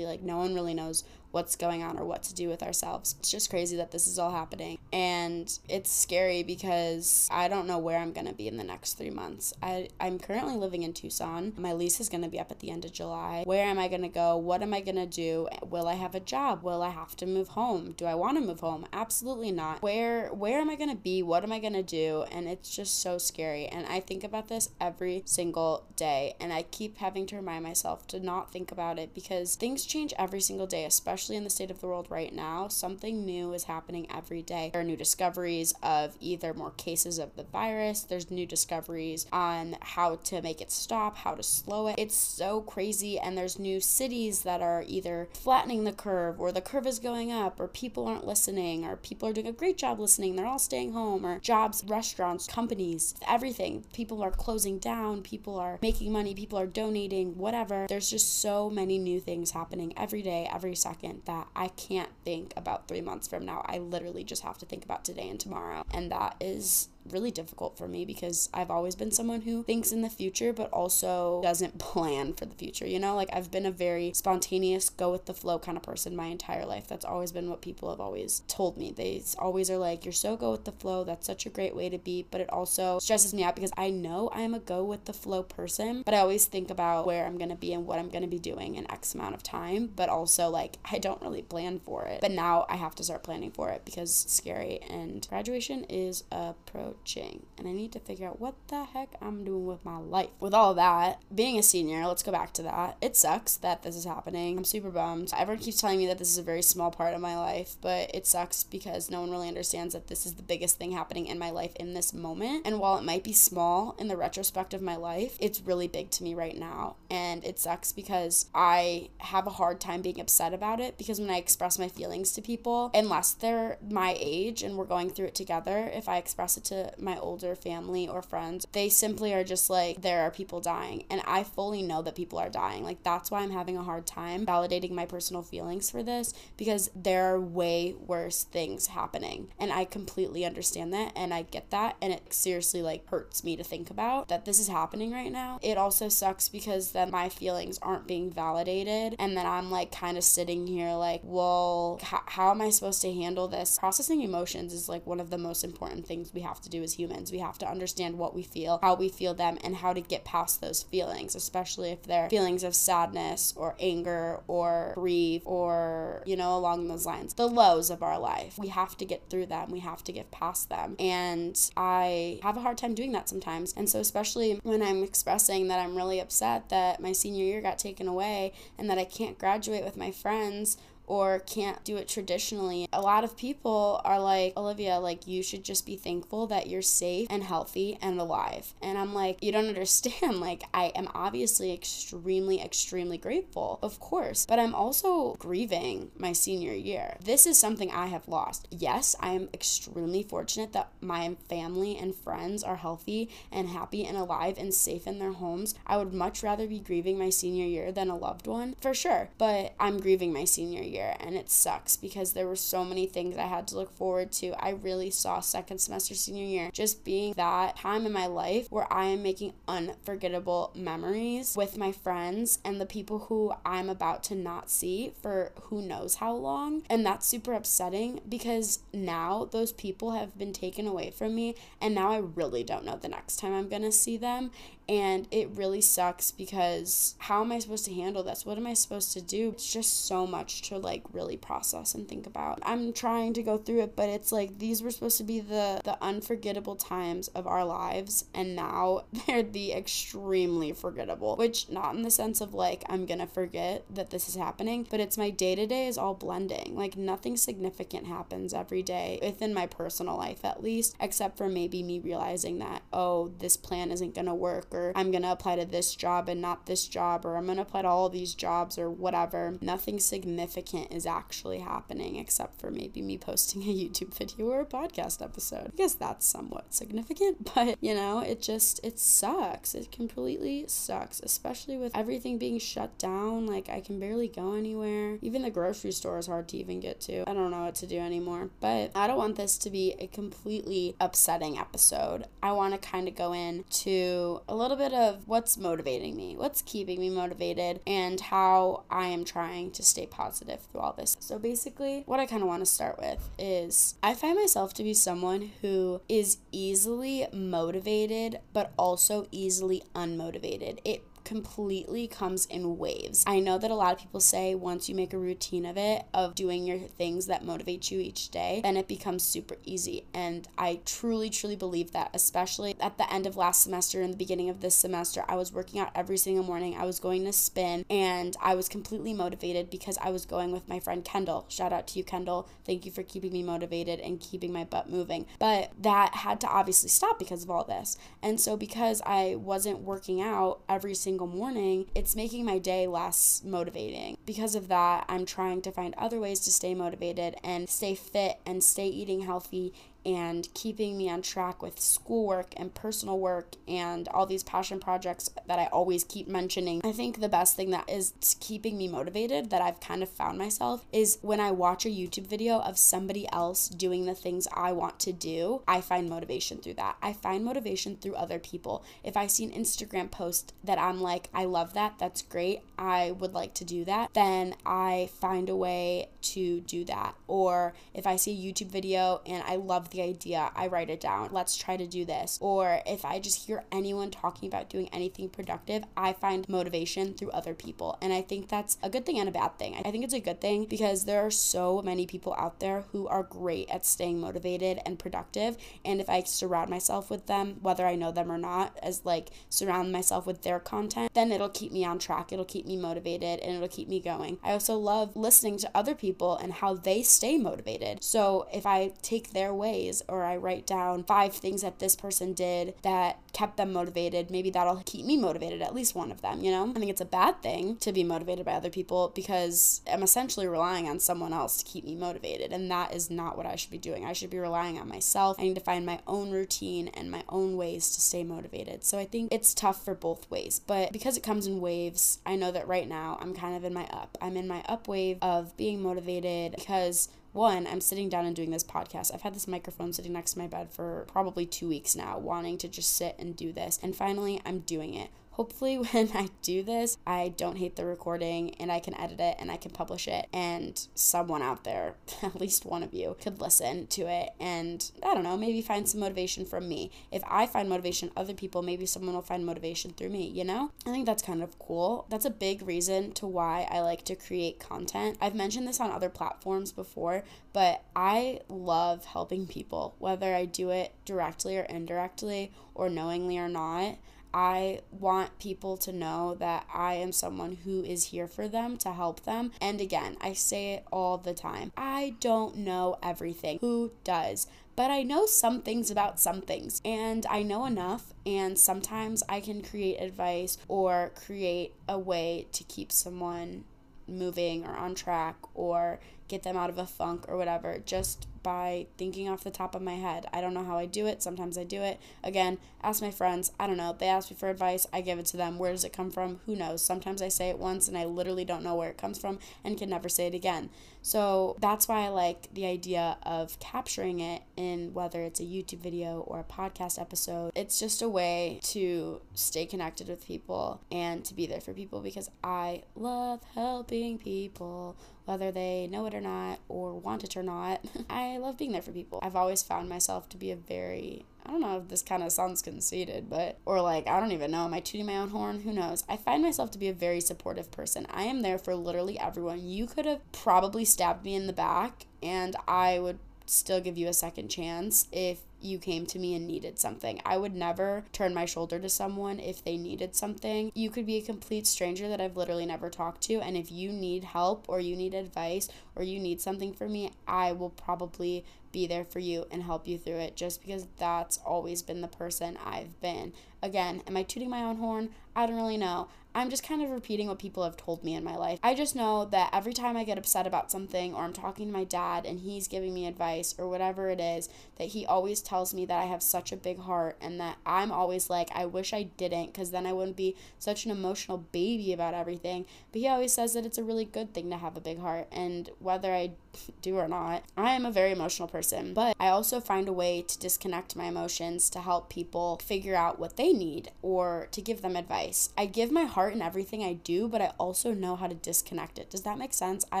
Like 0.04 0.22
no 0.22 0.38
one 0.38 0.54
really 0.54 0.74
knows 0.74 1.04
what's 1.36 1.54
going 1.54 1.82
on 1.82 1.98
or 1.98 2.04
what 2.06 2.22
to 2.22 2.34
do 2.34 2.48
with 2.48 2.62
ourselves. 2.62 3.14
It's 3.18 3.30
just 3.30 3.50
crazy 3.50 3.76
that 3.76 3.90
this 3.90 4.06
is 4.06 4.18
all 4.18 4.30
happening. 4.30 4.78
And 4.90 5.46
it's 5.68 5.92
scary 5.92 6.42
because 6.42 7.28
I 7.30 7.48
don't 7.48 7.66
know 7.66 7.76
where 7.76 7.98
I'm 7.98 8.14
going 8.14 8.26
to 8.26 8.32
be 8.32 8.48
in 8.48 8.56
the 8.56 8.64
next 8.64 8.94
three 8.94 9.10
months. 9.10 9.52
I, 9.62 9.90
I'm 10.00 10.18
currently 10.18 10.56
living 10.56 10.82
in 10.82 10.94
Tucson. 10.94 11.52
My 11.58 11.74
lease 11.74 12.00
is 12.00 12.08
going 12.08 12.22
to 12.22 12.30
be 12.30 12.40
up 12.40 12.50
at 12.50 12.60
the 12.60 12.70
end 12.70 12.86
of 12.86 12.92
July. 12.94 13.42
Where 13.44 13.66
am 13.66 13.78
I 13.78 13.86
going 13.88 14.00
to 14.00 14.08
go? 14.08 14.38
What 14.38 14.62
am 14.62 14.72
I 14.72 14.80
going 14.80 14.96
to 14.96 15.04
do? 15.04 15.46
Will 15.62 15.86
I 15.86 15.96
have 15.96 16.14
a 16.14 16.20
job? 16.20 16.62
Will 16.62 16.80
I 16.80 16.88
have 16.88 17.14
to 17.16 17.26
move 17.26 17.48
home? 17.48 17.92
Do 17.98 18.06
I 18.06 18.14
want 18.14 18.38
to 18.38 18.42
move 18.42 18.60
home? 18.60 18.86
Absolutely 18.94 19.52
not. 19.52 19.82
Where 19.82 20.28
where 20.28 20.58
am 20.58 20.70
I 20.70 20.76
going 20.76 20.88
to 20.88 20.96
be? 20.96 21.22
What 21.22 21.44
am 21.44 21.52
I 21.52 21.58
going 21.58 21.74
to 21.74 21.82
do? 21.82 22.24
And 22.32 22.48
it's 22.48 22.74
just 22.74 23.02
so 23.02 23.18
scary. 23.18 23.66
And 23.66 23.86
I 23.86 24.00
think 24.00 24.24
about 24.24 24.48
this 24.48 24.70
every 24.80 25.22
single 25.26 25.84
day. 25.96 26.34
And 26.40 26.50
I 26.50 26.62
keep 26.62 26.96
having 26.96 27.26
to 27.26 27.36
remind 27.36 27.62
myself 27.62 28.06
to 28.06 28.20
not 28.20 28.50
think 28.50 28.72
about 28.72 28.98
it 28.98 29.12
because 29.12 29.54
things 29.54 29.84
change 29.84 30.14
every 30.18 30.40
single 30.40 30.66
day, 30.66 30.86
especially 30.86 31.25
especially 31.26 31.38
in 31.38 31.44
the 31.44 31.50
state 31.50 31.72
of 31.72 31.80
the 31.80 31.88
world 31.88 32.06
right 32.08 32.32
now, 32.32 32.68
something 32.68 33.24
new 33.24 33.52
is 33.52 33.64
happening 33.64 34.06
every 34.14 34.42
day. 34.42 34.70
There 34.72 34.82
are 34.82 34.84
new 34.84 34.96
discoveries 34.96 35.74
of 35.82 36.16
either 36.20 36.54
more 36.54 36.70
cases 36.70 37.18
of 37.18 37.34
the 37.34 37.42
virus, 37.42 38.02
there's 38.02 38.30
new 38.30 38.46
discoveries 38.46 39.26
on 39.32 39.76
how 39.80 40.16
to 40.26 40.40
make 40.40 40.60
it 40.60 40.70
stop, 40.70 41.16
how 41.16 41.34
to 41.34 41.42
slow 41.42 41.88
it. 41.88 41.96
It's 41.98 42.14
so 42.14 42.60
crazy, 42.60 43.18
and 43.18 43.36
there's 43.36 43.58
new 43.58 43.80
cities 43.80 44.42
that 44.42 44.62
are 44.62 44.84
either 44.86 45.28
flattening 45.32 45.82
the 45.82 45.92
curve 45.92 46.40
or 46.40 46.52
the 46.52 46.60
curve 46.60 46.86
is 46.86 47.00
going 47.00 47.32
up, 47.32 47.58
or 47.58 47.66
people 47.66 48.06
aren't 48.06 48.24
listening, 48.24 48.84
or 48.84 48.94
people 48.94 49.28
are 49.28 49.32
doing 49.32 49.48
a 49.48 49.52
great 49.52 49.76
job 49.76 49.98
listening, 49.98 50.36
they're 50.36 50.46
all 50.46 50.60
staying 50.60 50.92
home, 50.92 51.26
or 51.26 51.40
jobs, 51.40 51.82
restaurants, 51.88 52.46
companies, 52.46 53.16
everything. 53.26 53.84
People 53.92 54.22
are 54.22 54.30
closing 54.30 54.78
down, 54.78 55.22
people 55.22 55.58
are 55.58 55.80
making 55.82 56.12
money, 56.12 56.36
people 56.36 56.56
are 56.56 56.66
donating, 56.66 57.36
whatever. 57.36 57.86
There's 57.88 58.10
just 58.10 58.40
so 58.40 58.70
many 58.70 58.96
new 58.96 59.18
things 59.18 59.50
happening 59.50 59.92
every 59.96 60.22
day, 60.22 60.48
every 60.54 60.76
second 60.76 61.15
that 61.24 61.48
I 61.56 61.68
can't 61.68 62.10
think 62.24 62.52
about 62.56 62.88
three 62.88 63.00
months 63.00 63.26
from 63.26 63.44
now. 63.44 63.64
I 63.66 63.78
literally 63.78 64.24
just 64.24 64.42
have 64.42 64.58
to 64.58 64.66
think 64.66 64.84
about 64.84 65.04
today 65.04 65.28
and 65.28 65.40
tomorrow. 65.40 65.82
And 65.92 66.10
that 66.12 66.36
is 66.40 66.88
really 67.12 67.30
difficult 67.30 67.76
for 67.76 67.88
me 67.88 68.04
because 68.04 68.48
I've 68.52 68.70
always 68.70 68.94
been 68.94 69.10
someone 69.10 69.42
who 69.42 69.62
thinks 69.62 69.92
in 69.92 70.02
the 70.02 70.10
future 70.10 70.52
but 70.52 70.70
also 70.72 71.40
doesn't 71.42 71.78
plan 71.86 72.32
for 72.32 72.46
the 72.46 72.54
future. 72.54 72.86
You 72.86 72.98
know, 72.98 73.14
like 73.14 73.28
I've 73.32 73.50
been 73.50 73.66
a 73.66 73.70
very 73.70 74.12
spontaneous, 74.14 74.90
go 74.90 75.10
with 75.10 75.26
the 75.26 75.34
flow 75.34 75.58
kind 75.58 75.76
of 75.76 75.82
person 75.82 76.16
my 76.16 76.26
entire 76.26 76.64
life. 76.64 76.86
That's 76.88 77.04
always 77.04 77.32
been 77.32 77.50
what 77.50 77.60
people 77.60 77.90
have 77.90 78.00
always 78.00 78.42
told 78.48 78.76
me. 78.76 78.92
They 78.92 79.22
always 79.38 79.70
are 79.70 79.78
like, 79.78 80.04
you're 80.04 80.12
so 80.12 80.36
go 80.36 80.52
with 80.52 80.64
the 80.64 80.72
flow. 80.72 81.04
That's 81.04 81.26
such 81.26 81.46
a 81.46 81.50
great 81.50 81.74
way 81.74 81.88
to 81.88 81.98
be. 81.98 82.26
But 82.30 82.40
it 82.40 82.50
also 82.50 82.98
stresses 82.98 83.34
me 83.34 83.44
out 83.44 83.54
because 83.54 83.72
I 83.76 83.90
know 83.90 84.28
I 84.32 84.40
am 84.40 84.54
a 84.54 84.58
go 84.58 84.84
with 84.84 85.04
the 85.04 85.12
flow 85.12 85.42
person, 85.42 86.02
but 86.02 86.14
I 86.14 86.18
always 86.18 86.46
think 86.46 86.70
about 86.70 87.06
where 87.06 87.26
I'm 87.26 87.38
going 87.38 87.50
to 87.50 87.56
be 87.56 87.72
and 87.72 87.86
what 87.86 87.98
I'm 87.98 88.08
going 88.08 88.22
to 88.22 88.28
be 88.28 88.38
doing 88.38 88.76
in 88.76 88.90
X 88.90 89.14
amount 89.14 89.34
of 89.34 89.42
time. 89.42 89.90
But 89.94 90.08
also, 90.08 90.48
like, 90.48 90.76
I 90.90 90.98
don't 90.98 91.22
really 91.22 91.42
plan 91.42 91.80
for 91.80 92.04
it. 92.06 92.20
But 92.20 92.30
now 92.30 92.66
I 92.68 92.76
have 92.76 92.94
to 92.96 93.04
start 93.04 93.22
planning 93.22 93.50
for 93.50 93.70
it 93.70 93.84
because 93.84 94.24
it's 94.24 94.34
scary 94.34 94.80
and 94.88 95.26
graduation 95.28 95.84
is 95.84 96.24
approaching 96.30 96.95
switching 96.96 97.46
and 97.58 97.66
I 97.66 97.72
need 97.72 97.92
to 97.92 98.00
figure 98.00 98.28
out 98.28 98.40
what 98.40 98.54
the 98.68 98.84
heck 98.84 99.14
I'm 99.20 99.44
doing 99.44 99.66
with 99.66 99.84
my 99.84 99.98
life. 99.98 100.30
With 100.40 100.54
all 100.54 100.74
that, 100.74 101.22
being 101.34 101.58
a 101.58 101.62
senior, 101.62 102.06
let's 102.06 102.22
go 102.22 102.32
back 102.32 102.52
to 102.54 102.62
that. 102.62 102.96
It 103.00 103.16
sucks 103.16 103.56
that 103.58 103.82
this 103.82 103.96
is 103.96 104.04
happening. 104.04 104.58
I'm 104.58 104.64
super 104.64 104.90
bummed. 104.90 105.32
Everyone 105.36 105.62
keeps 105.62 105.80
telling 105.80 105.98
me 105.98 106.06
that 106.06 106.18
this 106.18 106.30
is 106.30 106.38
a 106.38 106.42
very 106.42 106.62
small 106.62 106.90
part 106.90 107.14
of 107.14 107.20
my 107.20 107.36
life, 107.36 107.76
but 107.80 108.14
it 108.14 108.26
sucks 108.26 108.64
because 108.64 109.10
no 109.10 109.20
one 109.20 109.30
really 109.30 109.48
understands 109.48 109.94
that 109.94 110.08
this 110.08 110.26
is 110.26 110.34
the 110.34 110.42
biggest 110.42 110.78
thing 110.78 110.92
happening 110.92 111.26
in 111.26 111.38
my 111.38 111.50
life 111.50 111.74
in 111.76 111.94
this 111.94 112.12
moment. 112.12 112.66
And 112.66 112.78
while 112.78 112.98
it 112.98 113.04
might 113.04 113.24
be 113.24 113.32
small 113.32 113.96
in 113.98 114.08
the 114.08 114.16
retrospect 114.16 114.74
of 114.74 114.82
my 114.82 114.96
life, 114.96 115.36
it's 115.40 115.60
really 115.60 115.88
big 115.88 116.10
to 116.12 116.22
me 116.22 116.34
right 116.34 116.56
now. 116.56 116.96
And 117.10 117.44
it 117.44 117.58
sucks 117.58 117.92
because 117.92 118.46
I 118.54 119.10
have 119.18 119.46
a 119.46 119.50
hard 119.50 119.80
time 119.80 120.02
being 120.02 120.20
upset 120.20 120.52
about 120.52 120.80
it 120.80 120.98
because 120.98 121.20
when 121.20 121.30
I 121.30 121.38
express 121.38 121.78
my 121.78 121.88
feelings 121.88 122.32
to 122.32 122.42
people, 122.42 122.90
unless 122.94 123.32
they're 123.32 123.78
my 123.88 124.16
age 124.18 124.62
and 124.62 124.76
we're 124.76 124.84
going 124.84 125.10
through 125.10 125.26
it 125.26 125.34
together, 125.34 125.90
if 125.92 126.08
I 126.08 126.18
express 126.18 126.56
it 126.56 126.64
to 126.64 126.85
my 126.98 127.18
older 127.18 127.54
family 127.54 128.08
or 128.08 128.22
friends, 128.22 128.66
they 128.72 128.88
simply 128.88 129.32
are 129.34 129.44
just 129.44 129.70
like, 129.70 130.02
there 130.02 130.22
are 130.22 130.30
people 130.30 130.60
dying. 130.60 131.04
And 131.10 131.22
I 131.26 131.44
fully 131.44 131.82
know 131.82 132.02
that 132.02 132.14
people 132.16 132.38
are 132.38 132.48
dying. 132.48 132.84
Like, 132.84 133.02
that's 133.02 133.30
why 133.30 133.40
I'm 133.40 133.50
having 133.50 133.76
a 133.76 133.82
hard 133.82 134.06
time 134.06 134.46
validating 134.46 134.92
my 134.92 135.06
personal 135.06 135.42
feelings 135.42 135.90
for 135.90 136.02
this 136.02 136.32
because 136.56 136.90
there 136.94 137.34
are 137.34 137.40
way 137.40 137.94
worse 137.94 138.44
things 138.44 138.88
happening. 138.88 139.48
And 139.58 139.72
I 139.72 139.84
completely 139.84 140.44
understand 140.44 140.92
that 140.92 141.12
and 141.16 141.32
I 141.32 141.42
get 141.42 141.70
that. 141.70 141.96
And 142.00 142.12
it 142.12 142.32
seriously 142.32 142.82
like 142.82 143.08
hurts 143.08 143.44
me 143.44 143.56
to 143.56 143.64
think 143.64 143.90
about 143.90 144.28
that 144.28 144.44
this 144.44 144.58
is 144.58 144.68
happening 144.68 145.12
right 145.12 145.32
now. 145.32 145.58
It 145.62 145.78
also 145.78 146.08
sucks 146.08 146.48
because 146.48 146.92
then 146.92 147.10
my 147.10 147.28
feelings 147.28 147.78
aren't 147.82 148.06
being 148.06 148.30
validated. 148.30 149.16
And 149.18 149.36
then 149.36 149.46
I'm 149.46 149.70
like 149.70 149.92
kind 149.92 150.16
of 150.16 150.24
sitting 150.24 150.66
here 150.66 150.92
like, 150.92 151.20
well, 151.24 151.98
h- 152.02 152.20
how 152.26 152.50
am 152.50 152.60
I 152.60 152.70
supposed 152.70 153.02
to 153.02 153.12
handle 153.12 153.48
this? 153.48 153.78
Processing 153.78 154.22
emotions 154.22 154.72
is 154.72 154.88
like 154.88 155.06
one 155.06 155.20
of 155.20 155.30
the 155.30 155.38
most 155.38 155.64
important 155.64 156.06
things 156.06 156.32
we 156.32 156.40
have 156.40 156.60
to 156.62 156.68
do 156.68 156.75
as 156.82 156.94
humans. 156.94 157.32
We 157.32 157.38
have 157.38 157.58
to 157.58 157.68
understand 157.68 158.18
what 158.18 158.34
we 158.34 158.42
feel, 158.42 158.78
how 158.82 158.94
we 158.94 159.08
feel 159.08 159.34
them, 159.34 159.58
and 159.62 159.76
how 159.76 159.92
to 159.92 160.00
get 160.00 160.24
past 160.24 160.60
those 160.60 160.82
feelings, 160.82 161.34
especially 161.34 161.90
if 161.90 162.02
they're 162.02 162.28
feelings 162.30 162.64
of 162.64 162.74
sadness 162.74 163.54
or 163.56 163.76
anger 163.80 164.40
or 164.46 164.92
grief 164.94 165.42
or, 165.44 166.22
you 166.26 166.36
know, 166.36 166.56
along 166.56 166.88
those 166.88 167.06
lines. 167.06 167.34
The 167.34 167.46
lows 167.46 167.90
of 167.90 168.02
our 168.02 168.18
life. 168.18 168.58
We 168.58 168.68
have 168.68 168.96
to 168.98 169.04
get 169.04 169.28
through 169.28 169.46
them. 169.46 169.70
We 169.70 169.80
have 169.80 170.04
to 170.04 170.12
get 170.12 170.30
past 170.30 170.68
them. 170.68 170.96
And 170.98 171.58
I 171.76 172.40
have 172.42 172.56
a 172.56 172.60
hard 172.60 172.78
time 172.78 172.94
doing 172.94 173.12
that 173.12 173.28
sometimes. 173.28 173.74
And 173.76 173.88
so, 173.88 174.00
especially 174.00 174.60
when 174.62 174.82
I'm 174.82 175.02
expressing 175.02 175.68
that 175.68 175.80
I'm 175.80 175.96
really 175.96 176.20
upset 176.20 176.68
that 176.70 177.00
my 177.00 177.12
senior 177.12 177.44
year 177.44 177.60
got 177.60 177.78
taken 177.78 178.08
away 178.08 178.52
and 178.78 178.88
that 178.90 178.98
I 178.98 179.04
can't 179.04 179.38
graduate 179.38 179.84
with 179.84 179.96
my 179.96 180.10
friends 180.10 180.76
or 181.06 181.38
can't 181.40 181.82
do 181.84 181.96
it 181.96 182.08
traditionally. 182.08 182.88
A 182.92 183.00
lot 183.00 183.24
of 183.24 183.36
people 183.36 184.00
are 184.04 184.20
like, 184.20 184.56
Olivia, 184.56 184.98
like, 184.98 185.26
you 185.26 185.42
should 185.42 185.64
just 185.64 185.86
be 185.86 185.96
thankful 185.96 186.46
that 186.48 186.66
you're 186.66 186.82
safe 186.82 187.28
and 187.30 187.44
healthy 187.44 187.98
and 188.02 188.20
alive. 188.20 188.74
And 188.82 188.98
I'm 188.98 189.14
like, 189.14 189.42
you 189.42 189.52
don't 189.52 189.68
understand. 189.68 190.40
Like, 190.40 190.64
I 190.74 190.86
am 190.94 191.08
obviously 191.14 191.72
extremely, 191.72 192.60
extremely 192.60 193.18
grateful, 193.18 193.78
of 193.82 194.00
course, 194.00 194.46
but 194.46 194.58
I'm 194.58 194.74
also 194.74 195.34
grieving 195.38 196.10
my 196.16 196.32
senior 196.32 196.72
year. 196.72 197.16
This 197.22 197.46
is 197.46 197.58
something 197.58 197.90
I 197.90 198.06
have 198.06 198.28
lost. 198.28 198.66
Yes, 198.70 199.14
I 199.20 199.30
am 199.32 199.48
extremely 199.54 200.22
fortunate 200.22 200.72
that 200.72 200.90
my 201.00 201.36
family 201.48 201.96
and 201.96 202.14
friends 202.14 202.62
are 202.62 202.76
healthy 202.76 203.30
and 203.52 203.68
happy 203.68 204.04
and 204.04 204.16
alive 204.16 204.56
and 204.58 204.74
safe 204.74 205.06
in 205.06 205.18
their 205.18 205.32
homes. 205.32 205.74
I 205.86 205.96
would 205.96 206.12
much 206.12 206.42
rather 206.42 206.66
be 206.66 206.80
grieving 206.80 207.18
my 207.18 207.30
senior 207.30 207.66
year 207.66 207.92
than 207.92 208.10
a 208.10 208.16
loved 208.16 208.46
one, 208.46 208.74
for 208.80 208.94
sure, 208.94 209.30
but 209.38 209.74
I'm 209.78 210.00
grieving 210.00 210.32
my 210.32 210.44
senior 210.44 210.82
year 210.82 210.95
year 210.96 211.14
and 211.20 211.36
it 211.36 211.50
sucks 211.50 211.96
because 211.96 212.32
there 212.32 212.46
were 212.46 212.56
so 212.56 212.84
many 212.84 213.06
things 213.06 213.36
I 213.36 213.46
had 213.46 213.68
to 213.68 213.76
look 213.76 213.92
forward 213.92 214.32
to. 214.32 214.52
I 214.58 214.70
really 214.70 215.10
saw 215.10 215.40
second 215.40 215.78
semester 215.78 216.14
senior 216.14 216.44
year 216.44 216.70
just 216.72 217.04
being 217.04 217.34
that 217.34 217.76
time 217.76 218.06
in 218.06 218.12
my 218.12 218.26
life 218.26 218.66
where 218.70 218.90
I 218.92 219.06
am 219.06 219.22
making 219.22 219.52
unforgettable 219.68 220.72
memories 220.74 221.54
with 221.56 221.76
my 221.76 221.92
friends 221.92 222.58
and 222.64 222.80
the 222.80 222.86
people 222.86 223.18
who 223.28 223.52
I'm 223.64 223.88
about 223.88 224.22
to 224.24 224.34
not 224.34 224.70
see 224.70 225.12
for 225.22 225.52
who 225.62 225.82
knows 225.82 226.16
how 226.16 226.34
long. 226.34 226.82
And 226.88 227.04
that's 227.04 227.26
super 227.26 227.52
upsetting 227.52 228.20
because 228.28 228.80
now 228.92 229.48
those 229.50 229.72
people 229.72 230.12
have 230.12 230.36
been 230.38 230.52
taken 230.52 230.86
away 230.86 231.10
from 231.10 231.34
me 231.34 231.54
and 231.80 231.94
now 231.94 232.10
I 232.12 232.18
really 232.18 232.64
don't 232.64 232.84
know 232.84 232.96
the 232.96 233.08
next 233.08 233.36
time 233.36 233.52
I'm 233.52 233.68
going 233.68 233.82
to 233.82 233.92
see 233.92 234.16
them 234.16 234.50
and 234.88 235.26
it 235.30 235.48
really 235.54 235.80
sucks 235.80 236.30
because 236.30 237.16
how 237.18 237.42
am 237.42 237.50
I 237.50 237.58
supposed 237.58 237.84
to 237.86 237.94
handle 237.94 238.22
this? 238.22 238.46
What 238.46 238.56
am 238.56 238.66
I 238.66 238.74
supposed 238.74 239.12
to 239.14 239.20
do? 239.20 239.50
It's 239.50 239.72
just 239.72 240.06
so 240.06 240.26
much 240.26 240.62
to 240.68 240.78
like 240.78 241.02
really 241.12 241.36
process 241.36 241.94
and 241.94 242.08
think 242.08 242.26
about. 242.26 242.60
I'm 242.62 242.92
trying 242.92 243.32
to 243.34 243.42
go 243.42 243.58
through 243.58 243.82
it, 243.82 243.96
but 243.96 244.08
it's 244.08 244.30
like 244.30 244.58
these 244.58 244.82
were 244.82 244.90
supposed 244.90 245.18
to 245.18 245.24
be 245.24 245.40
the 245.40 245.80
the 245.84 245.98
unforgettable 246.00 246.76
times 246.76 247.28
of 247.28 247.46
our 247.46 247.64
lives 247.64 248.26
and 248.32 248.54
now 248.54 249.04
they're 249.26 249.42
the 249.42 249.72
extremely 249.72 250.72
forgettable, 250.72 251.36
which 251.36 251.68
not 251.68 251.94
in 251.94 252.02
the 252.02 252.10
sense 252.10 252.40
of 252.40 252.54
like 252.54 252.84
I'm 252.88 253.06
going 253.06 253.20
to 253.20 253.26
forget 253.26 253.84
that 253.90 254.10
this 254.10 254.28
is 254.28 254.36
happening, 254.36 254.86
but 254.88 255.00
it's 255.00 255.18
my 255.18 255.30
day-to-day 255.30 255.88
is 255.88 255.98
all 255.98 256.14
blending. 256.14 256.76
Like 256.76 256.96
nothing 256.96 257.36
significant 257.36 258.06
happens 258.06 258.54
every 258.54 258.82
day 258.82 259.18
within 259.20 259.52
my 259.52 259.66
personal 259.66 260.16
life 260.16 260.44
at 260.44 260.62
least, 260.62 260.94
except 261.00 261.36
for 261.36 261.48
maybe 261.48 261.82
me 261.82 261.98
realizing 261.98 262.58
that 262.60 262.82
oh, 262.92 263.32
this 263.38 263.56
plan 263.56 263.90
isn't 263.90 264.14
going 264.14 264.26
to 264.26 264.34
work 264.34 264.70
or 264.76 264.92
I'm 264.94 265.10
going 265.10 265.22
to 265.22 265.32
apply 265.32 265.56
to 265.56 265.64
this 265.64 265.94
job 265.94 266.28
and 266.28 266.40
not 266.40 266.66
this 266.66 266.86
job, 266.86 267.24
or 267.24 267.36
I'm 267.36 267.46
going 267.46 267.56
to 267.56 267.62
apply 267.62 267.82
to 267.82 267.88
all 267.88 268.08
these 268.08 268.34
jobs 268.34 268.78
or 268.78 268.90
whatever. 268.90 269.56
Nothing 269.60 269.98
significant 269.98 270.92
is 270.92 271.06
actually 271.06 271.60
happening 271.60 272.16
except 272.16 272.60
for 272.60 272.70
maybe 272.70 273.02
me 273.02 273.18
posting 273.18 273.62
a 273.62 273.66
YouTube 273.66 274.14
video 274.14 274.46
or 274.46 274.60
a 274.60 274.66
podcast 274.66 275.22
episode. 275.22 275.72
I 275.72 275.76
guess 275.76 275.94
that's 275.94 276.26
somewhat 276.26 276.74
significant, 276.74 277.50
but 277.54 277.78
you 277.80 277.94
know, 277.94 278.20
it 278.20 278.42
just, 278.42 278.80
it 278.84 278.98
sucks. 278.98 279.74
It 279.74 279.90
completely 279.90 280.64
sucks, 280.68 281.20
especially 281.20 281.76
with 281.76 281.96
everything 281.96 282.38
being 282.38 282.58
shut 282.58 282.98
down. 282.98 283.46
Like, 283.46 283.68
I 283.68 283.80
can 283.80 283.98
barely 283.98 284.28
go 284.28 284.54
anywhere. 284.54 285.18
Even 285.22 285.42
the 285.42 285.50
grocery 285.50 285.92
store 285.92 286.18
is 286.18 286.26
hard 286.26 286.48
to 286.48 286.56
even 286.56 286.80
get 286.80 287.00
to. 287.02 287.28
I 287.28 287.34
don't 287.34 287.50
know 287.50 287.64
what 287.64 287.74
to 287.76 287.86
do 287.86 287.98
anymore, 287.98 288.50
but 288.60 288.90
I 288.94 289.06
don't 289.06 289.16
want 289.16 289.36
this 289.36 289.58
to 289.58 289.70
be 289.70 289.94
a 289.98 290.06
completely 290.06 290.96
upsetting 291.00 291.58
episode. 291.58 292.24
I 292.42 292.52
want 292.52 292.74
to 292.74 292.78
kind 292.78 293.08
of 293.08 293.14
go 293.14 293.32
into 293.32 294.40
a 294.48 294.54
little 294.54 294.65
little 294.68 294.76
bit 294.76 294.92
of 294.92 295.28
what's 295.28 295.56
motivating 295.56 296.16
me, 296.16 296.36
what's 296.36 296.60
keeping 296.62 296.98
me 297.00 297.08
motivated, 297.08 297.80
and 297.86 298.20
how 298.20 298.82
I 298.90 299.06
am 299.06 299.24
trying 299.24 299.70
to 299.72 299.82
stay 299.82 300.06
positive 300.06 300.60
through 300.60 300.80
all 300.80 300.92
this. 300.92 301.16
So, 301.20 301.38
basically, 301.38 302.02
what 302.06 302.18
I 302.18 302.26
kind 302.26 302.42
of 302.42 302.48
want 302.48 302.62
to 302.62 302.66
start 302.66 302.98
with 302.98 303.30
is 303.38 303.94
I 304.02 304.14
find 304.14 304.36
myself 304.36 304.74
to 304.74 304.82
be 304.82 304.92
someone 304.92 305.52
who 305.62 306.00
is 306.08 306.38
easily 306.50 307.26
motivated, 307.32 308.40
but 308.52 308.72
also 308.76 309.28
easily 309.30 309.84
unmotivated. 309.94 310.80
It 310.84 311.04
completely 311.26 312.06
comes 312.06 312.46
in 312.46 312.78
waves. 312.78 313.24
I 313.26 313.40
know 313.40 313.58
that 313.58 313.70
a 313.70 313.74
lot 313.74 313.92
of 313.92 313.98
people 313.98 314.20
say 314.20 314.54
once 314.54 314.88
you 314.88 314.94
make 314.94 315.12
a 315.12 315.18
routine 315.18 315.66
of 315.66 315.76
it, 315.76 316.04
of 316.14 316.36
doing 316.36 316.64
your 316.64 316.78
things 316.78 317.26
that 317.26 317.44
motivate 317.44 317.90
you 317.90 317.98
each 317.98 318.30
day, 318.30 318.60
then 318.62 318.76
it 318.76 318.86
becomes 318.86 319.24
super 319.24 319.56
easy. 319.64 320.04
And 320.14 320.46
I 320.56 320.80
truly, 320.86 321.28
truly 321.28 321.56
believe 321.56 321.90
that, 321.92 322.10
especially 322.14 322.76
at 322.80 322.96
the 322.96 323.12
end 323.12 323.26
of 323.26 323.36
last 323.36 323.64
semester 323.64 324.00
and 324.00 324.12
the 324.12 324.16
beginning 324.16 324.48
of 324.48 324.60
this 324.60 324.76
semester, 324.76 325.24
I 325.28 325.34
was 325.34 325.52
working 325.52 325.80
out 325.80 325.90
every 325.96 326.16
single 326.16 326.44
morning. 326.44 326.76
I 326.76 326.86
was 326.86 327.00
going 327.00 327.24
to 327.24 327.32
spin 327.32 327.84
and 327.90 328.36
I 328.40 328.54
was 328.54 328.68
completely 328.68 329.12
motivated 329.12 329.68
because 329.68 329.98
I 330.00 330.10
was 330.10 330.26
going 330.26 330.52
with 330.52 330.68
my 330.68 330.78
friend 330.78 331.04
Kendall. 331.04 331.46
Shout 331.48 331.72
out 331.72 331.88
to 331.88 331.98
you, 331.98 332.04
Kendall. 332.04 332.48
Thank 332.64 332.86
you 332.86 332.92
for 332.92 333.02
keeping 333.02 333.32
me 333.32 333.42
motivated 333.42 333.98
and 333.98 334.20
keeping 334.20 334.52
my 334.52 334.62
butt 334.62 334.88
moving. 334.88 335.26
But 335.40 335.72
that 335.80 336.14
had 336.14 336.40
to 336.42 336.46
obviously 336.46 336.88
stop 336.88 337.18
because 337.18 337.42
of 337.42 337.50
all 337.50 337.64
this. 337.64 337.98
And 338.22 338.40
so, 338.40 338.56
because 338.56 339.02
I 339.04 339.34
wasn't 339.34 339.80
working 339.80 340.22
out 340.22 340.60
every 340.68 340.94
single 340.94 341.15
single 341.16 341.26
morning, 341.26 341.86
it's 341.94 342.14
making 342.14 342.44
my 342.44 342.58
day 342.58 342.86
less 342.86 343.40
motivating. 343.42 344.18
Because 344.26 344.54
of 344.54 344.68
that, 344.68 345.06
I'm 345.08 345.24
trying 345.24 345.62
to 345.62 345.72
find 345.72 345.94
other 345.96 346.20
ways 346.20 346.40
to 346.40 346.52
stay 346.52 346.74
motivated 346.74 347.36
and 347.42 347.70
stay 347.70 347.94
fit 347.94 348.38
and 348.44 348.62
stay 348.62 348.86
eating 348.86 349.20
healthy 349.22 349.72
and 350.06 350.48
keeping 350.54 350.96
me 350.96 351.10
on 351.10 351.20
track 351.20 351.60
with 351.60 351.80
schoolwork 351.80 352.54
and 352.56 352.72
personal 352.72 353.18
work 353.18 353.56
and 353.66 354.06
all 354.08 354.24
these 354.24 354.44
passion 354.44 354.78
projects 354.78 355.28
that 355.46 355.58
I 355.58 355.66
always 355.66 356.04
keep 356.04 356.28
mentioning. 356.28 356.80
I 356.84 356.92
think 356.92 357.20
the 357.20 357.28
best 357.28 357.56
thing 357.56 357.70
that 357.70 357.90
is 357.90 358.14
keeping 358.38 358.78
me 358.78 358.86
motivated 358.86 359.50
that 359.50 359.60
I've 359.60 359.80
kind 359.80 360.04
of 360.04 360.08
found 360.08 360.38
myself 360.38 360.86
is 360.92 361.18
when 361.22 361.40
I 361.40 361.50
watch 361.50 361.84
a 361.84 361.88
YouTube 361.88 362.28
video 362.28 362.60
of 362.60 362.78
somebody 362.78 363.28
else 363.32 363.68
doing 363.68 364.06
the 364.06 364.14
things 364.14 364.46
I 364.54 364.70
want 364.70 365.00
to 365.00 365.12
do, 365.12 365.62
I 365.66 365.80
find 365.80 366.08
motivation 366.08 366.58
through 366.58 366.74
that. 366.74 366.96
I 367.02 367.12
find 367.12 367.44
motivation 367.44 367.96
through 367.96 368.14
other 368.14 368.38
people. 368.38 368.84
If 369.02 369.16
I 369.16 369.26
see 369.26 369.44
an 369.44 369.50
Instagram 369.50 370.10
post 370.10 370.52
that 370.62 370.78
I'm 370.78 371.00
like, 371.00 371.28
I 371.34 371.46
love 371.46 371.74
that, 371.74 371.98
that's 371.98 372.22
great, 372.22 372.60
I 372.78 373.10
would 373.10 373.34
like 373.34 373.54
to 373.54 373.64
do 373.64 373.84
that, 373.86 374.14
then 374.14 374.54
I 374.64 375.10
find 375.20 375.48
a 375.48 375.56
way 375.56 376.10
to 376.22 376.60
do 376.60 376.84
that. 376.84 377.16
Or 377.26 377.74
if 377.92 378.06
I 378.06 378.14
see 378.16 378.32
a 378.32 378.52
YouTube 378.52 378.70
video 378.70 379.20
and 379.26 379.42
I 379.46 379.56
love 379.56 379.90
the 379.90 379.95
the 379.96 380.02
idea, 380.02 380.50
I 380.54 380.66
write 380.68 380.90
it 380.90 381.00
down. 381.00 381.30
Let's 381.32 381.56
try 381.56 381.76
to 381.76 381.86
do 381.86 382.04
this. 382.04 382.38
Or 382.40 382.80
if 382.86 383.04
I 383.04 383.18
just 383.18 383.46
hear 383.46 383.64
anyone 383.72 384.10
talking 384.10 384.48
about 384.48 384.68
doing 384.68 384.88
anything 384.92 385.28
productive, 385.28 385.84
I 385.96 386.12
find 386.12 386.48
motivation 386.48 387.14
through 387.14 387.30
other 387.30 387.54
people. 387.54 387.96
And 388.02 388.12
I 388.12 388.22
think 388.22 388.48
that's 388.48 388.78
a 388.82 388.90
good 388.90 389.06
thing 389.06 389.18
and 389.18 389.28
a 389.28 389.32
bad 389.32 389.58
thing. 389.58 389.76
I 389.84 389.90
think 389.90 390.04
it's 390.04 390.14
a 390.14 390.20
good 390.20 390.40
thing 390.40 390.66
because 390.66 391.04
there 391.04 391.24
are 391.24 391.30
so 391.30 391.80
many 391.82 392.06
people 392.06 392.34
out 392.38 392.60
there 392.60 392.84
who 392.92 393.08
are 393.08 393.22
great 393.22 393.70
at 393.70 393.86
staying 393.86 394.20
motivated 394.20 394.80
and 394.84 394.98
productive. 394.98 395.56
And 395.84 396.00
if 396.00 396.10
I 396.10 396.22
surround 396.22 396.70
myself 396.70 397.10
with 397.10 397.26
them, 397.26 397.56
whether 397.62 397.86
I 397.86 397.94
know 397.94 398.12
them 398.12 398.30
or 398.30 398.38
not, 398.38 398.78
as 398.82 399.04
like 399.04 399.30
surround 399.48 399.92
myself 399.92 400.26
with 400.26 400.42
their 400.42 400.60
content, 400.60 401.10
then 401.14 401.32
it'll 401.32 401.48
keep 401.48 401.72
me 401.72 401.84
on 401.84 401.98
track. 401.98 402.32
It'll 402.32 402.44
keep 402.44 402.66
me 402.66 402.76
motivated 402.76 403.40
and 403.40 403.56
it'll 403.56 403.68
keep 403.68 403.88
me 403.88 404.00
going. 404.00 404.38
I 404.42 404.52
also 404.52 404.76
love 404.76 405.16
listening 405.16 405.56
to 405.58 405.70
other 405.74 405.94
people 405.94 406.36
and 406.36 406.52
how 406.52 406.74
they 406.74 407.02
stay 407.02 407.38
motivated. 407.38 408.04
So 408.04 408.46
if 408.52 408.66
I 408.66 408.92
take 409.02 409.32
their 409.32 409.54
ways 409.86 410.02
or 410.08 410.24
I 410.24 410.36
write 410.36 410.66
down 410.66 411.04
five 411.04 411.34
things 411.34 411.62
that 411.62 411.78
this 411.78 411.96
person 411.96 412.32
did 412.32 412.74
that 412.82 413.18
kept 413.32 413.56
them 413.56 413.72
motivated, 413.72 414.30
maybe 414.30 414.50
that'll 414.50 414.82
keep 414.84 415.04
me 415.04 415.16
motivated, 415.16 415.62
at 415.62 415.74
least 415.74 415.94
one 415.94 416.10
of 416.10 416.22
them, 416.22 416.42
you 416.42 416.50
know? 416.50 416.70
I 416.70 416.78
think 416.78 416.90
it's 416.90 417.00
a 417.00 417.06
bad 417.06 417.42
thing 417.42 417.76
to 417.76 417.92
be 417.92 418.04
motivated 418.04 418.44
by 418.44 418.52
other 418.52 418.70
people 418.70 419.12
because 419.14 419.80
I'm 419.90 420.02
essentially 420.02 420.46
relying 420.46 420.88
on 420.88 420.98
someone 420.98 421.32
else 421.32 421.58
to 421.58 421.64
keep 421.64 421.84
me 421.84 421.94
motivated. 421.94 422.52
And 422.52 422.70
that 422.70 422.94
is 422.94 423.10
not 423.10 423.36
what 423.36 423.46
I 423.46 423.56
should 423.56 423.70
be 423.70 423.78
doing. 423.78 424.04
I 424.04 424.12
should 424.12 424.30
be 424.30 424.38
relying 424.38 424.78
on 424.78 424.88
myself. 424.88 425.36
I 425.38 425.42
need 425.42 425.54
to 425.54 425.60
find 425.60 425.84
my 425.84 426.00
own 426.06 426.30
routine 426.30 426.88
and 426.88 427.10
my 427.10 427.24
own 427.28 427.56
ways 427.56 427.90
to 427.94 428.00
stay 428.00 428.24
motivated. 428.24 428.84
So 428.84 428.98
I 428.98 429.04
think 429.04 429.32
it's 429.32 429.54
tough 429.54 429.84
for 429.84 429.94
both 429.94 430.30
ways. 430.30 430.60
But 430.66 430.92
because 430.92 431.16
it 431.16 431.22
comes 431.22 431.46
in 431.46 431.60
waves, 431.60 432.18
I 432.24 432.36
know 432.36 432.50
that 432.52 432.68
right 432.68 432.88
now 432.88 433.18
I'm 433.20 433.34
kind 433.34 433.56
of 433.56 433.64
in 433.64 433.74
my 433.74 433.86
up. 433.86 434.16
I'm 434.20 434.36
in 434.36 434.48
my 434.48 434.62
up 434.68 434.88
wave 434.88 435.18
of 435.22 435.56
being 435.56 435.82
motivated 435.82 436.54
because 436.56 437.08
one, 437.36 437.66
I'm 437.66 437.80
sitting 437.80 438.08
down 438.08 438.24
and 438.24 438.34
doing 438.34 438.50
this 438.50 438.64
podcast. 438.64 439.14
I've 439.14 439.22
had 439.22 439.34
this 439.34 439.46
microphone 439.46 439.92
sitting 439.92 440.12
next 440.12 440.32
to 440.32 440.38
my 440.38 440.46
bed 440.46 440.70
for 440.70 441.04
probably 441.06 441.46
two 441.46 441.68
weeks 441.68 441.94
now, 441.94 442.18
wanting 442.18 442.58
to 442.58 442.68
just 442.68 442.96
sit 442.96 443.14
and 443.18 443.36
do 443.36 443.52
this. 443.52 443.78
And 443.82 443.94
finally, 443.94 444.40
I'm 444.44 444.60
doing 444.60 444.94
it 444.94 445.10
hopefully 445.36 445.76
when 445.92 446.10
I 446.14 446.30
do 446.40 446.62
this, 446.62 446.96
I 447.06 447.28
don't 447.36 447.56
hate 447.56 447.76
the 447.76 447.84
recording 447.84 448.54
and 448.54 448.72
I 448.72 448.80
can 448.80 448.98
edit 448.98 449.20
it 449.20 449.36
and 449.38 449.50
I 449.50 449.58
can 449.58 449.70
publish 449.70 450.08
it 450.08 450.26
and 450.32 450.86
someone 450.94 451.42
out 451.42 451.64
there, 451.64 451.94
at 452.22 452.40
least 452.40 452.64
one 452.64 452.82
of 452.82 452.94
you, 452.94 453.16
could 453.20 453.40
listen 453.40 453.86
to 453.88 454.06
it 454.06 454.30
and 454.40 454.90
I 455.04 455.12
don't 455.12 455.24
know, 455.24 455.36
maybe 455.36 455.60
find 455.60 455.86
some 455.86 456.00
motivation 456.00 456.46
from 456.46 456.66
me. 456.68 456.90
If 457.12 457.22
I 457.28 457.46
find 457.46 457.68
motivation, 457.68 458.10
other 458.16 458.32
people, 458.32 458.62
maybe 458.62 458.86
someone 458.86 459.14
will 459.14 459.22
find 459.22 459.44
motivation 459.44 459.92
through 459.92 460.08
me, 460.08 460.26
you 460.26 460.42
know? 460.42 460.70
I 460.86 460.90
think 460.90 461.04
that's 461.04 461.22
kind 461.22 461.42
of 461.42 461.58
cool. 461.58 462.06
That's 462.08 462.24
a 462.24 462.30
big 462.30 462.66
reason 462.66 463.12
to 463.12 463.26
why 463.26 463.68
I 463.70 463.80
like 463.80 464.04
to 464.06 464.16
create 464.16 464.58
content. 464.58 465.18
I've 465.20 465.34
mentioned 465.34 465.68
this 465.68 465.80
on 465.80 465.90
other 465.90 466.08
platforms 466.08 466.72
before, 466.72 467.24
but 467.52 467.82
I 467.94 468.40
love 468.48 469.04
helping 469.04 469.46
people, 469.46 469.96
whether 469.98 470.34
I 470.34 470.46
do 470.46 470.70
it 470.70 470.94
directly 471.04 471.58
or 471.58 471.62
indirectly 471.64 472.52
or 472.74 472.88
knowingly 472.88 473.36
or 473.36 473.48
not. 473.48 473.98
I 474.36 474.80
want 474.90 475.38
people 475.38 475.78
to 475.78 475.92
know 475.94 476.34
that 476.34 476.66
I 476.72 476.92
am 476.92 477.10
someone 477.10 477.56
who 477.64 477.82
is 477.82 478.08
here 478.08 478.26
for 478.26 478.48
them 478.48 478.76
to 478.78 478.92
help 478.92 479.24
them. 479.24 479.50
And 479.62 479.80
again, 479.80 480.18
I 480.20 480.34
say 480.34 480.74
it 480.74 480.84
all 480.92 481.16
the 481.16 481.32
time 481.32 481.72
I 481.74 482.16
don't 482.20 482.58
know 482.58 482.98
everything. 483.02 483.56
Who 483.62 483.92
does? 484.04 484.46
But 484.76 484.90
I 484.90 485.02
know 485.02 485.24
some 485.24 485.62
things 485.62 485.90
about 485.90 486.20
some 486.20 486.42
things, 486.42 486.82
and 486.84 487.24
I 487.30 487.42
know 487.42 487.64
enough. 487.64 488.12
And 488.26 488.58
sometimes 488.58 489.22
I 489.26 489.40
can 489.40 489.62
create 489.62 489.96
advice 490.02 490.58
or 490.68 491.12
create 491.14 491.72
a 491.88 491.98
way 491.98 492.46
to 492.52 492.62
keep 492.64 492.92
someone 492.92 493.64
moving 494.06 494.66
or 494.66 494.76
on 494.76 494.94
track 494.94 495.36
or 495.54 495.98
get 496.28 496.42
them 496.42 496.58
out 496.58 496.68
of 496.68 496.76
a 496.76 496.86
funk 496.86 497.24
or 497.26 497.36
whatever 497.36 497.78
just 497.84 498.26
by 498.46 498.86
thinking 498.96 499.28
off 499.28 499.42
the 499.42 499.50
top 499.50 499.74
of 499.74 499.82
my 499.82 499.96
head. 499.96 500.24
I 500.32 500.40
don't 500.40 500.54
know 500.54 500.62
how 500.62 500.78
I 500.78 500.86
do 500.86 501.08
it. 501.08 501.20
Sometimes 501.20 501.58
I 501.58 501.64
do 501.64 501.82
it. 501.82 501.98
Again, 502.22 502.58
ask 502.80 503.02
my 503.02 503.10
friends. 503.10 503.50
I 503.58 503.66
don't 503.66 503.76
know. 503.76 503.96
They 503.98 504.06
ask 504.06 504.30
me 504.30 504.36
for 504.36 504.48
advice. 504.48 504.86
I 504.92 505.00
give 505.00 505.18
it 505.18 505.26
to 505.26 505.36
them. 505.36 505.58
Where 505.58 505.72
does 505.72 505.82
it 505.82 505.92
come 505.92 506.12
from? 506.12 506.38
Who 506.46 506.54
knows? 506.54 506.80
Sometimes 506.80 507.20
I 507.20 507.26
say 507.26 507.48
it 507.48 507.58
once 507.58 507.88
and 507.88 507.98
I 507.98 508.04
literally 508.04 508.44
don't 508.44 508.62
know 508.62 508.76
where 508.76 508.88
it 508.88 508.98
comes 508.98 509.18
from 509.18 509.40
and 509.64 509.76
can 509.76 509.90
never 509.90 510.08
say 510.08 510.28
it 510.28 510.34
again. 510.34 510.70
So 511.02 511.56
that's 511.60 511.88
why 511.88 512.04
I 512.04 512.08
like 512.08 512.54
the 512.54 512.66
idea 512.66 513.18
of 513.24 513.58
capturing 513.58 514.20
it 514.20 514.42
in 514.56 514.94
whether 514.94 515.22
it's 515.22 515.40
a 515.40 515.44
YouTube 515.44 515.80
video 515.80 516.20
or 516.20 516.38
a 516.38 516.44
podcast 516.44 517.00
episode. 517.00 517.50
It's 517.56 517.80
just 517.80 518.00
a 518.00 518.08
way 518.08 518.60
to 518.74 519.20
stay 519.34 519.66
connected 519.66 520.06
with 520.06 520.24
people 520.24 520.82
and 520.92 521.24
to 521.24 521.34
be 521.34 521.46
there 521.46 521.60
for 521.60 521.72
people 521.72 522.00
because 522.00 522.30
I 522.44 522.84
love 522.94 523.40
helping 523.56 524.18
people 524.18 524.96
whether 525.26 525.52
they 525.52 525.86
know 525.86 526.06
it 526.06 526.14
or 526.14 526.20
not 526.20 526.60
or 526.68 526.94
want 526.94 527.22
it 527.22 527.36
or 527.36 527.42
not. 527.42 527.84
I 528.10 528.38
love 528.38 528.56
being 528.56 528.72
there 528.72 528.82
for 528.82 528.92
people. 528.92 529.20
I've 529.22 529.36
always 529.36 529.62
found 529.62 529.88
myself 529.88 530.28
to 530.30 530.36
be 530.36 530.50
a 530.50 530.56
very 530.56 531.26
I 531.46 531.52
don't 531.52 531.60
know 531.60 531.78
if 531.78 531.88
this 531.88 532.02
kind 532.02 532.24
of 532.24 532.32
sounds 532.32 532.60
conceited, 532.60 533.30
but, 533.30 533.58
or 533.64 533.80
like, 533.80 534.08
I 534.08 534.18
don't 534.18 534.32
even 534.32 534.50
know. 534.50 534.64
Am 534.64 534.74
I 534.74 534.80
tooting 534.80 535.06
my 535.06 535.16
own 535.16 535.30
horn? 535.30 535.60
Who 535.60 535.72
knows? 535.72 536.02
I 536.08 536.16
find 536.16 536.42
myself 536.42 536.72
to 536.72 536.78
be 536.78 536.88
a 536.88 536.92
very 536.92 537.20
supportive 537.20 537.70
person. 537.70 538.04
I 538.10 538.24
am 538.24 538.42
there 538.42 538.58
for 538.58 538.74
literally 538.74 539.16
everyone. 539.16 539.64
You 539.64 539.86
could 539.86 540.06
have 540.06 540.20
probably 540.32 540.84
stabbed 540.84 541.24
me 541.24 541.36
in 541.36 541.46
the 541.46 541.52
back, 541.52 542.06
and 542.20 542.56
I 542.66 542.98
would 542.98 543.20
still 543.46 543.80
give 543.80 543.96
you 543.96 544.08
a 544.08 544.12
second 544.12 544.48
chance 544.48 545.06
if 545.12 545.38
you 545.66 545.78
came 545.78 546.06
to 546.06 546.18
me 546.18 546.34
and 546.34 546.46
needed 546.46 546.78
something. 546.78 547.20
I 547.24 547.36
would 547.36 547.54
never 547.54 548.04
turn 548.12 548.32
my 548.32 548.44
shoulder 548.44 548.78
to 548.78 548.88
someone 548.88 549.40
if 549.40 549.62
they 549.62 549.76
needed 549.76 550.16
something. 550.16 550.72
You 550.74 550.90
could 550.90 551.06
be 551.06 551.16
a 551.16 551.22
complete 551.22 551.66
stranger 551.66 552.08
that 552.08 552.20
I've 552.20 552.36
literally 552.36 552.66
never 552.66 552.88
talked 552.88 553.22
to, 553.22 553.40
and 553.40 553.56
if 553.56 553.70
you 553.70 553.90
need 553.90 554.24
help 554.24 554.66
or 554.68 554.80
you 554.80 554.96
need 554.96 555.14
advice 555.14 555.68
or 555.94 556.02
you 556.02 556.18
need 556.18 556.40
something 556.40 556.72
from 556.72 556.92
me, 556.92 557.12
I 557.26 557.52
will 557.52 557.70
probably 557.70 558.44
be 558.72 558.86
there 558.86 559.04
for 559.04 559.20
you 559.20 559.46
and 559.50 559.62
help 559.62 559.88
you 559.88 559.96
through 559.96 560.18
it 560.18 560.36
just 560.36 560.60
because 560.60 560.86
that's 560.98 561.38
always 561.38 561.82
been 561.82 562.02
the 562.02 562.08
person 562.08 562.58
I've 562.64 563.00
been. 563.00 563.32
Again, 563.62 564.02
am 564.06 564.16
I 564.16 564.22
tooting 564.22 564.50
my 564.50 564.62
own 564.62 564.76
horn? 564.76 565.10
I 565.34 565.46
don't 565.46 565.56
really 565.56 565.78
know. 565.78 566.08
I'm 566.36 566.50
just 566.50 566.68
kind 566.68 566.82
of 566.82 566.90
repeating 566.90 567.28
what 567.28 567.38
people 567.38 567.64
have 567.64 567.78
told 567.78 568.04
me 568.04 568.14
in 568.14 568.22
my 568.22 568.36
life. 568.36 568.58
I 568.62 568.74
just 568.74 568.94
know 568.94 569.24
that 569.24 569.48
every 569.54 569.72
time 569.72 569.96
I 569.96 570.04
get 570.04 570.18
upset 570.18 570.46
about 570.46 570.70
something 570.70 571.14
or 571.14 571.22
I'm 571.22 571.32
talking 571.32 571.66
to 571.66 571.72
my 571.72 571.84
dad 571.84 572.26
and 572.26 572.38
he's 572.38 572.68
giving 572.68 572.92
me 572.92 573.06
advice 573.06 573.54
or 573.56 573.70
whatever 573.70 574.10
it 574.10 574.20
is, 574.20 574.50
that 574.76 574.88
he 574.88 575.06
always 575.06 575.40
tells 575.40 575.72
me 575.72 575.86
that 575.86 575.98
I 575.98 576.04
have 576.04 576.22
such 576.22 576.52
a 576.52 576.56
big 576.56 576.78
heart 576.78 577.16
and 577.22 577.40
that 577.40 577.56
I'm 577.64 577.90
always 577.90 578.28
like, 578.28 578.50
I 578.54 578.66
wish 578.66 578.92
I 578.92 579.04
didn't 579.04 579.46
because 579.46 579.70
then 579.70 579.86
I 579.86 579.94
wouldn't 579.94 580.18
be 580.18 580.36
such 580.58 580.84
an 580.84 580.90
emotional 580.90 581.38
baby 581.38 581.94
about 581.94 582.12
everything. 582.12 582.66
But 582.92 583.00
he 583.00 583.08
always 583.08 583.32
says 583.32 583.54
that 583.54 583.64
it's 583.64 583.78
a 583.78 583.84
really 583.84 584.04
good 584.04 584.34
thing 584.34 584.50
to 584.50 584.58
have 584.58 584.76
a 584.76 584.80
big 584.80 585.00
heart. 585.00 585.28
And 585.32 585.70
whether 585.78 586.12
I 586.12 586.32
do 586.82 586.96
or 586.96 587.08
not, 587.08 587.44
I 587.56 587.70
am 587.70 587.86
a 587.86 587.90
very 587.90 588.12
emotional 588.12 588.46
person. 588.46 588.92
But 588.92 589.16
I 589.18 589.28
also 589.28 589.58
find 589.58 589.88
a 589.88 589.92
way 589.92 590.20
to 590.20 590.38
disconnect 590.38 590.96
my 590.96 591.04
emotions 591.04 591.70
to 591.70 591.80
help 591.80 592.10
people 592.10 592.60
figure 592.62 592.94
out 592.94 593.18
what 593.18 593.38
they 593.38 593.54
need 593.54 593.90
or 594.02 594.48
to 594.50 594.60
give 594.60 594.82
them 594.82 594.96
advice. 594.96 595.48
I 595.56 595.64
give 595.64 595.90
my 595.90 596.04
heart 596.04 596.25
in 596.28 596.42
everything 596.42 596.82
I 596.82 596.94
do, 596.94 597.28
but 597.28 597.40
I 597.40 597.52
also 597.58 597.92
know 597.92 598.16
how 598.16 598.26
to 598.26 598.34
disconnect 598.34 598.98
it. 598.98 599.10
Does 599.10 599.22
that 599.22 599.38
make 599.38 599.52
sense? 599.52 599.84
I 599.90 600.00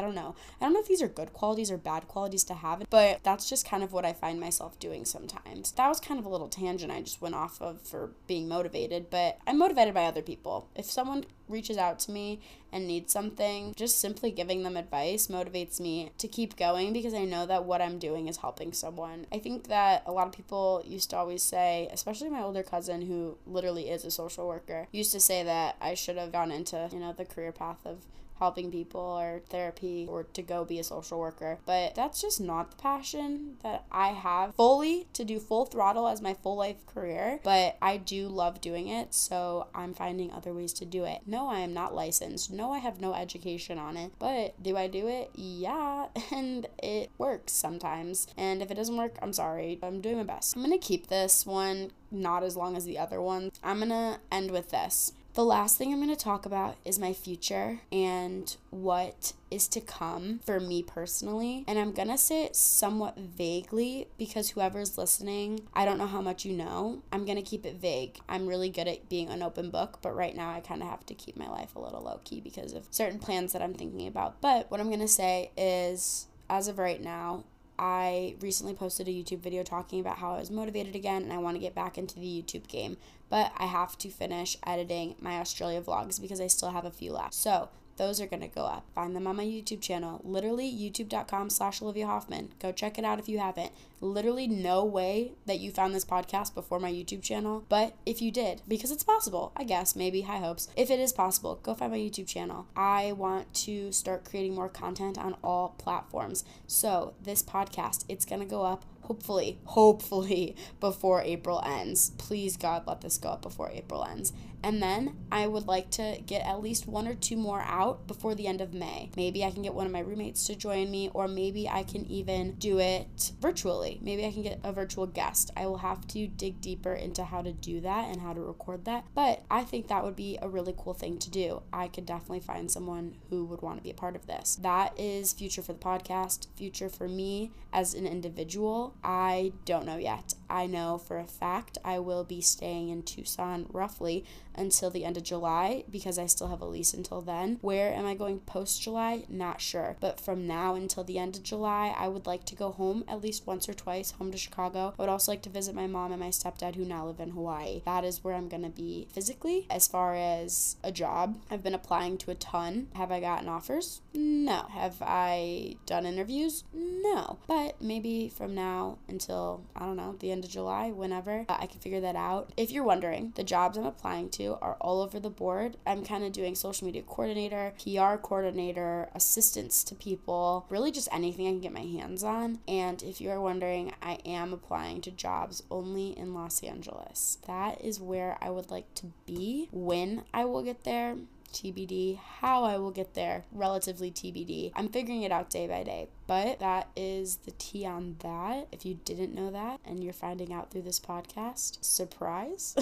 don't 0.00 0.14
know. 0.14 0.34
I 0.60 0.64
don't 0.64 0.74
know 0.74 0.80
if 0.80 0.88
these 0.88 1.02
are 1.02 1.08
good 1.08 1.32
qualities 1.32 1.70
or 1.70 1.78
bad 1.78 2.08
qualities 2.08 2.44
to 2.44 2.54
have, 2.54 2.84
but 2.90 3.22
that's 3.22 3.48
just 3.48 3.68
kind 3.68 3.82
of 3.82 3.92
what 3.92 4.04
I 4.04 4.12
find 4.12 4.40
myself 4.40 4.78
doing 4.78 5.04
sometimes. 5.04 5.72
That 5.72 5.88
was 5.88 6.00
kind 6.00 6.18
of 6.18 6.26
a 6.26 6.28
little 6.28 6.48
tangent 6.48 6.92
I 6.92 7.02
just 7.02 7.20
went 7.20 7.34
off 7.34 7.60
of 7.60 7.80
for 7.82 8.12
being 8.26 8.48
motivated, 8.48 9.10
but 9.10 9.38
I'm 9.46 9.58
motivated 9.58 9.94
by 9.94 10.04
other 10.04 10.22
people. 10.22 10.68
If 10.74 10.86
someone 10.86 11.24
reaches 11.48 11.78
out 11.78 11.98
to 12.00 12.10
me 12.10 12.40
and 12.76 12.86
needs 12.86 13.10
something, 13.10 13.72
just 13.74 13.98
simply 13.98 14.30
giving 14.30 14.62
them 14.62 14.76
advice 14.76 15.28
motivates 15.28 15.80
me 15.80 16.10
to 16.18 16.28
keep 16.28 16.56
going 16.56 16.92
because 16.92 17.14
I 17.14 17.24
know 17.24 17.46
that 17.46 17.64
what 17.64 17.80
I'm 17.80 17.98
doing 17.98 18.28
is 18.28 18.36
helping 18.36 18.74
someone. 18.74 19.26
I 19.32 19.38
think 19.38 19.68
that 19.68 20.02
a 20.04 20.12
lot 20.12 20.26
of 20.26 20.34
people 20.34 20.82
used 20.84 21.08
to 21.10 21.16
always 21.16 21.42
say, 21.42 21.88
especially 21.90 22.28
my 22.28 22.42
older 22.42 22.62
cousin 22.62 23.00
who 23.02 23.38
literally 23.46 23.88
is 23.88 24.04
a 24.04 24.10
social 24.10 24.46
worker, 24.46 24.88
used 24.92 25.12
to 25.12 25.20
say 25.20 25.42
that 25.42 25.76
I 25.80 25.94
should 25.94 26.18
have 26.18 26.32
gone 26.32 26.52
into, 26.52 26.88
you 26.92 27.00
know, 27.00 27.14
the 27.14 27.24
career 27.24 27.50
path 27.50 27.78
of 27.86 27.98
helping 28.38 28.70
people 28.70 29.00
or 29.00 29.42
therapy 29.48 30.06
or 30.08 30.24
to 30.24 30.42
go 30.42 30.64
be 30.64 30.78
a 30.78 30.84
social 30.84 31.18
worker. 31.18 31.58
But 31.66 31.94
that's 31.94 32.20
just 32.20 32.40
not 32.40 32.70
the 32.70 32.76
passion 32.76 33.56
that 33.62 33.84
I 33.90 34.08
have 34.08 34.54
fully 34.54 35.08
to 35.14 35.24
do 35.24 35.38
full 35.38 35.66
throttle 35.66 36.08
as 36.08 36.20
my 36.20 36.34
full 36.34 36.56
life 36.56 36.84
career. 36.86 37.40
But 37.42 37.76
I 37.80 37.96
do 37.96 38.28
love 38.28 38.60
doing 38.60 38.88
it, 38.88 39.14
so 39.14 39.68
I'm 39.74 39.94
finding 39.94 40.30
other 40.30 40.52
ways 40.52 40.72
to 40.74 40.84
do 40.84 41.04
it. 41.04 41.20
No, 41.26 41.48
I 41.48 41.60
am 41.60 41.72
not 41.72 41.94
licensed. 41.94 42.52
No, 42.52 42.72
I 42.72 42.78
have 42.78 43.00
no 43.00 43.14
education 43.14 43.78
on 43.78 43.96
it. 43.96 44.12
But 44.18 44.62
do 44.62 44.76
I 44.76 44.86
do 44.86 45.08
it? 45.08 45.30
Yeah, 45.34 46.06
and 46.30 46.66
it 46.82 47.10
works 47.18 47.52
sometimes. 47.52 48.26
And 48.36 48.62
if 48.62 48.70
it 48.70 48.74
doesn't 48.74 48.96
work, 48.96 49.16
I'm 49.22 49.32
sorry. 49.32 49.78
I'm 49.82 50.00
doing 50.00 50.18
my 50.18 50.24
best. 50.24 50.56
I'm 50.56 50.62
gonna 50.62 50.78
keep 50.78 51.06
this 51.08 51.46
one 51.46 51.90
not 52.10 52.42
as 52.42 52.56
long 52.56 52.76
as 52.76 52.84
the 52.84 52.98
other 52.98 53.20
ones. 53.20 53.58
I'm 53.62 53.80
gonna 53.80 54.20
end 54.30 54.50
with 54.50 54.70
this. 54.70 55.12
The 55.36 55.44
last 55.44 55.76
thing 55.76 55.92
I'm 55.92 56.02
going 56.02 56.08
to 56.08 56.16
talk 56.16 56.46
about 56.46 56.76
is 56.82 56.98
my 56.98 57.12
future 57.12 57.80
and 57.92 58.56
what 58.70 59.34
is 59.50 59.68
to 59.68 59.82
come 59.82 60.40
for 60.46 60.58
me 60.58 60.82
personally. 60.82 61.62
And 61.68 61.78
I'm 61.78 61.92
going 61.92 62.08
to 62.08 62.16
say 62.16 62.44
it 62.44 62.56
somewhat 62.56 63.18
vaguely 63.18 64.08
because 64.16 64.48
whoever's 64.48 64.96
listening, 64.96 65.60
I 65.74 65.84
don't 65.84 65.98
know 65.98 66.06
how 66.06 66.22
much 66.22 66.46
you 66.46 66.54
know. 66.54 67.02
I'm 67.12 67.26
going 67.26 67.36
to 67.36 67.42
keep 67.42 67.66
it 67.66 67.74
vague. 67.76 68.18
I'm 68.30 68.46
really 68.46 68.70
good 68.70 68.88
at 68.88 69.10
being 69.10 69.28
an 69.28 69.42
open 69.42 69.68
book, 69.68 69.98
but 70.00 70.16
right 70.16 70.34
now 70.34 70.50
I 70.50 70.60
kind 70.60 70.82
of 70.82 70.88
have 70.88 71.04
to 71.04 71.14
keep 71.14 71.36
my 71.36 71.50
life 71.50 71.76
a 71.76 71.80
little 71.80 72.00
low 72.00 72.18
key 72.24 72.40
because 72.40 72.72
of 72.72 72.86
certain 72.90 73.18
plans 73.18 73.52
that 73.52 73.60
I'm 73.60 73.74
thinking 73.74 74.08
about. 74.08 74.40
But 74.40 74.70
what 74.70 74.80
I'm 74.80 74.88
going 74.88 75.00
to 75.00 75.06
say 75.06 75.50
is, 75.54 76.28
as 76.48 76.66
of 76.66 76.78
right 76.78 77.02
now, 77.02 77.44
I 77.78 78.36
recently 78.40 78.74
posted 78.74 79.08
a 79.08 79.10
YouTube 79.10 79.40
video 79.40 79.62
talking 79.62 80.00
about 80.00 80.18
how 80.18 80.34
I 80.34 80.40
was 80.40 80.50
motivated 80.50 80.94
again 80.94 81.22
and 81.22 81.32
I 81.32 81.38
want 81.38 81.56
to 81.56 81.60
get 81.60 81.74
back 81.74 81.98
into 81.98 82.18
the 82.18 82.26
YouTube 82.26 82.68
game. 82.68 82.96
But 83.28 83.52
I 83.56 83.66
have 83.66 83.98
to 83.98 84.08
finish 84.08 84.56
editing 84.66 85.16
my 85.20 85.38
Australia 85.38 85.82
vlogs 85.82 86.20
because 86.20 86.40
I 86.40 86.46
still 86.46 86.70
have 86.70 86.84
a 86.84 86.90
few 86.90 87.12
left. 87.12 87.34
So 87.34 87.68
those 87.96 88.20
are 88.20 88.26
going 88.26 88.42
to 88.42 88.48
go 88.48 88.62
up. 88.62 88.86
Find 88.94 89.14
them 89.14 89.26
on 89.26 89.36
my 89.36 89.44
YouTube 89.44 89.80
channel. 89.80 90.20
Literally, 90.24 90.70
youtube.com 90.70 91.50
slash 91.50 91.80
Olivia 91.80 92.06
Hoffman. 92.06 92.52
Go 92.60 92.72
check 92.72 92.98
it 92.98 93.04
out 93.04 93.18
if 93.18 93.28
you 93.28 93.38
haven't. 93.38 93.72
Literally, 94.00 94.46
no 94.46 94.84
way 94.84 95.32
that 95.46 95.60
you 95.60 95.70
found 95.70 95.94
this 95.94 96.04
podcast 96.04 96.54
before 96.54 96.78
my 96.78 96.92
YouTube 96.92 97.22
channel. 97.22 97.64
But 97.68 97.96
if 98.04 98.20
you 98.20 98.30
did, 98.30 98.62
because 98.68 98.90
it's 98.90 99.04
possible, 99.04 99.52
I 99.56 99.64
guess, 99.64 99.96
maybe, 99.96 100.22
high 100.22 100.38
hopes. 100.38 100.68
If 100.76 100.90
it 100.90 101.00
is 101.00 101.12
possible, 101.12 101.58
go 101.62 101.74
find 101.74 101.92
my 101.92 101.98
YouTube 101.98 102.26
channel. 102.26 102.66
I 102.76 103.12
want 103.12 103.52
to 103.54 103.92
start 103.92 104.24
creating 104.24 104.54
more 104.54 104.68
content 104.68 105.18
on 105.18 105.36
all 105.42 105.74
platforms. 105.78 106.44
So, 106.66 107.14
this 107.22 107.42
podcast, 107.42 108.04
it's 108.08 108.26
going 108.26 108.40
to 108.40 108.46
go 108.46 108.62
up 108.62 108.84
hopefully, 109.06 109.58
hopefully 109.64 110.56
before 110.80 111.22
April 111.22 111.62
ends. 111.64 112.10
Please, 112.18 112.56
God, 112.56 112.86
let 112.86 113.00
this 113.00 113.18
go 113.18 113.30
up 113.30 113.42
before 113.42 113.70
April 113.70 114.04
ends. 114.04 114.32
And 114.62 114.82
then 114.82 115.16
I 115.30 115.46
would 115.46 115.66
like 115.66 115.90
to 115.92 116.20
get 116.26 116.44
at 116.46 116.60
least 116.60 116.88
one 116.88 117.06
or 117.06 117.14
two 117.14 117.36
more 117.36 117.62
out 117.62 118.06
before 118.06 118.34
the 118.34 118.46
end 118.46 118.60
of 118.60 118.74
May. 118.74 119.10
Maybe 119.16 119.44
I 119.44 119.50
can 119.50 119.62
get 119.62 119.74
one 119.74 119.86
of 119.86 119.92
my 119.92 120.00
roommates 120.00 120.44
to 120.46 120.56
join 120.56 120.90
me, 120.90 121.10
or 121.14 121.28
maybe 121.28 121.68
I 121.68 121.82
can 121.84 122.04
even 122.06 122.54
do 122.54 122.78
it 122.78 123.32
virtually. 123.40 124.00
Maybe 124.02 124.26
I 124.26 124.32
can 124.32 124.42
get 124.42 124.60
a 124.64 124.72
virtual 124.72 125.06
guest. 125.06 125.50
I 125.56 125.66
will 125.66 125.78
have 125.78 126.06
to 126.08 126.26
dig 126.26 126.60
deeper 126.60 126.94
into 126.94 127.24
how 127.24 127.42
to 127.42 127.52
do 127.52 127.80
that 127.80 128.08
and 128.08 128.20
how 128.20 128.32
to 128.32 128.40
record 128.40 128.84
that. 128.86 129.04
But 129.14 129.44
I 129.50 129.62
think 129.62 129.88
that 129.88 130.04
would 130.04 130.16
be 130.16 130.38
a 130.42 130.48
really 130.48 130.74
cool 130.76 130.94
thing 130.94 131.18
to 131.18 131.30
do. 131.30 131.62
I 131.72 131.88
could 131.88 132.06
definitely 132.06 132.40
find 132.40 132.70
someone 132.70 133.16
who 133.30 133.44
would 133.44 133.62
want 133.62 133.78
to 133.78 133.84
be 133.84 133.90
a 133.90 133.94
part 133.94 134.16
of 134.16 134.26
this. 134.26 134.56
That 134.56 134.98
is 134.98 135.32
future 135.32 135.62
for 135.62 135.74
the 135.74 135.78
podcast, 135.78 136.48
future 136.56 136.88
for 136.88 137.08
me 137.08 137.52
as 137.72 137.94
an 137.94 138.06
individual. 138.06 138.94
I 139.04 139.52
don't 139.64 139.86
know 139.86 139.98
yet. 139.98 140.34
I 140.48 140.66
know 140.66 140.98
for 140.98 141.18
a 141.18 141.26
fact 141.26 141.78
I 141.84 141.98
will 141.98 142.24
be 142.24 142.40
staying 142.40 142.88
in 142.88 143.02
Tucson 143.02 143.66
roughly 143.70 144.24
until 144.56 144.90
the 144.90 145.04
end 145.04 145.16
of 145.16 145.22
July 145.22 145.84
because 145.90 146.18
I 146.18 146.26
still 146.26 146.48
have 146.48 146.60
a 146.60 146.66
lease 146.66 146.94
until 146.94 147.20
then. 147.20 147.58
Where 147.60 147.92
am 147.92 148.06
I 148.06 148.14
going 148.14 148.40
post 148.40 148.82
July? 148.82 149.24
Not 149.28 149.60
sure. 149.60 149.96
But 150.00 150.20
from 150.20 150.46
now 150.46 150.74
until 150.74 151.04
the 151.04 151.18
end 151.18 151.36
of 151.36 151.42
July, 151.42 151.94
I 151.98 152.08
would 152.08 152.26
like 152.26 152.44
to 152.46 152.54
go 152.54 152.70
home 152.70 153.04
at 153.08 153.22
least 153.22 153.46
once 153.46 153.68
or 153.68 153.74
twice 153.74 154.12
home 154.12 154.30
to 154.32 154.38
Chicago. 154.38 154.94
I 154.98 155.02
would 155.02 155.08
also 155.08 155.32
like 155.32 155.42
to 155.42 155.50
visit 155.50 155.74
my 155.74 155.86
mom 155.86 156.12
and 156.12 156.20
my 156.20 156.28
stepdad 156.28 156.74
who 156.74 156.84
now 156.84 157.06
live 157.06 157.20
in 157.20 157.30
Hawaii. 157.30 157.82
That 157.84 158.04
is 158.04 158.22
where 158.22 158.34
I'm 158.34 158.48
going 158.48 158.62
to 158.62 158.68
be 158.68 159.08
physically. 159.12 159.66
As 159.70 159.86
far 159.86 160.14
as 160.14 160.76
a 160.82 160.92
job, 160.92 161.38
I've 161.50 161.62
been 161.62 161.74
applying 161.74 162.18
to 162.18 162.30
a 162.30 162.34
ton. 162.34 162.88
Have 162.94 163.12
I 163.12 163.20
gotten 163.20 163.48
offers? 163.48 164.00
No. 164.14 164.66
Have 164.70 164.96
I 165.00 165.76
done 165.86 166.06
interviews? 166.06 166.64
No. 166.72 167.38
But 167.46 167.80
maybe 167.80 168.28
from 168.28 168.54
now 168.54 168.98
until, 169.08 169.62
I 169.74 169.80
don't 169.86 169.96
know, 169.96 170.16
the 170.18 170.32
end 170.32 170.44
of 170.44 170.50
July, 170.50 170.90
whenever, 170.90 171.44
uh, 171.48 171.56
I 171.58 171.66
can 171.66 171.80
figure 171.80 172.00
that 172.00 172.16
out. 172.16 172.52
If 172.56 172.70
you're 172.70 172.84
wondering, 172.84 173.32
the 173.36 173.44
jobs 173.44 173.76
I'm 173.76 173.86
applying 173.86 174.30
to 174.30 174.45
are 174.54 174.76
all 174.80 175.00
over 175.00 175.20
the 175.20 175.30
board. 175.30 175.76
I'm 175.86 176.04
kind 176.04 176.24
of 176.24 176.32
doing 176.32 176.54
social 176.54 176.86
media 176.86 177.02
coordinator, 177.02 177.72
PR 177.82 178.16
coordinator, 178.16 179.08
assistance 179.14 179.84
to 179.84 179.94
people, 179.94 180.66
really 180.68 180.90
just 180.90 181.08
anything 181.12 181.46
I 181.46 181.50
can 181.50 181.60
get 181.60 181.72
my 181.72 181.80
hands 181.80 182.24
on. 182.24 182.60
And 182.66 183.02
if 183.02 183.20
you 183.20 183.30
are 183.30 183.40
wondering, 183.40 183.92
I 184.02 184.18
am 184.24 184.52
applying 184.52 185.00
to 185.02 185.10
jobs 185.10 185.62
only 185.70 186.16
in 186.18 186.34
Los 186.34 186.62
Angeles. 186.62 187.38
That 187.46 187.80
is 187.80 188.00
where 188.00 188.38
I 188.40 188.50
would 188.50 188.70
like 188.70 188.94
to 188.96 189.06
be. 189.26 189.68
When 189.72 190.24
I 190.32 190.44
will 190.44 190.62
get 190.62 190.84
there, 190.84 191.16
TBD. 191.52 192.18
How 192.18 192.64
I 192.64 192.76
will 192.78 192.90
get 192.90 193.14
there, 193.14 193.44
relatively 193.52 194.10
TBD. 194.10 194.72
I'm 194.74 194.88
figuring 194.88 195.22
it 195.22 195.32
out 195.32 195.50
day 195.50 195.66
by 195.66 195.82
day. 195.84 196.08
But 196.26 196.58
that 196.60 196.88
is 196.96 197.36
the 197.44 197.52
tea 197.52 197.86
on 197.86 198.16
that. 198.20 198.68
If 198.72 198.84
you 198.84 198.98
didn't 199.04 199.34
know 199.34 199.50
that 199.50 199.80
and 199.84 200.02
you're 200.02 200.12
finding 200.12 200.52
out 200.52 200.70
through 200.70 200.82
this 200.82 200.98
podcast, 200.98 201.84
surprise. 201.84 202.74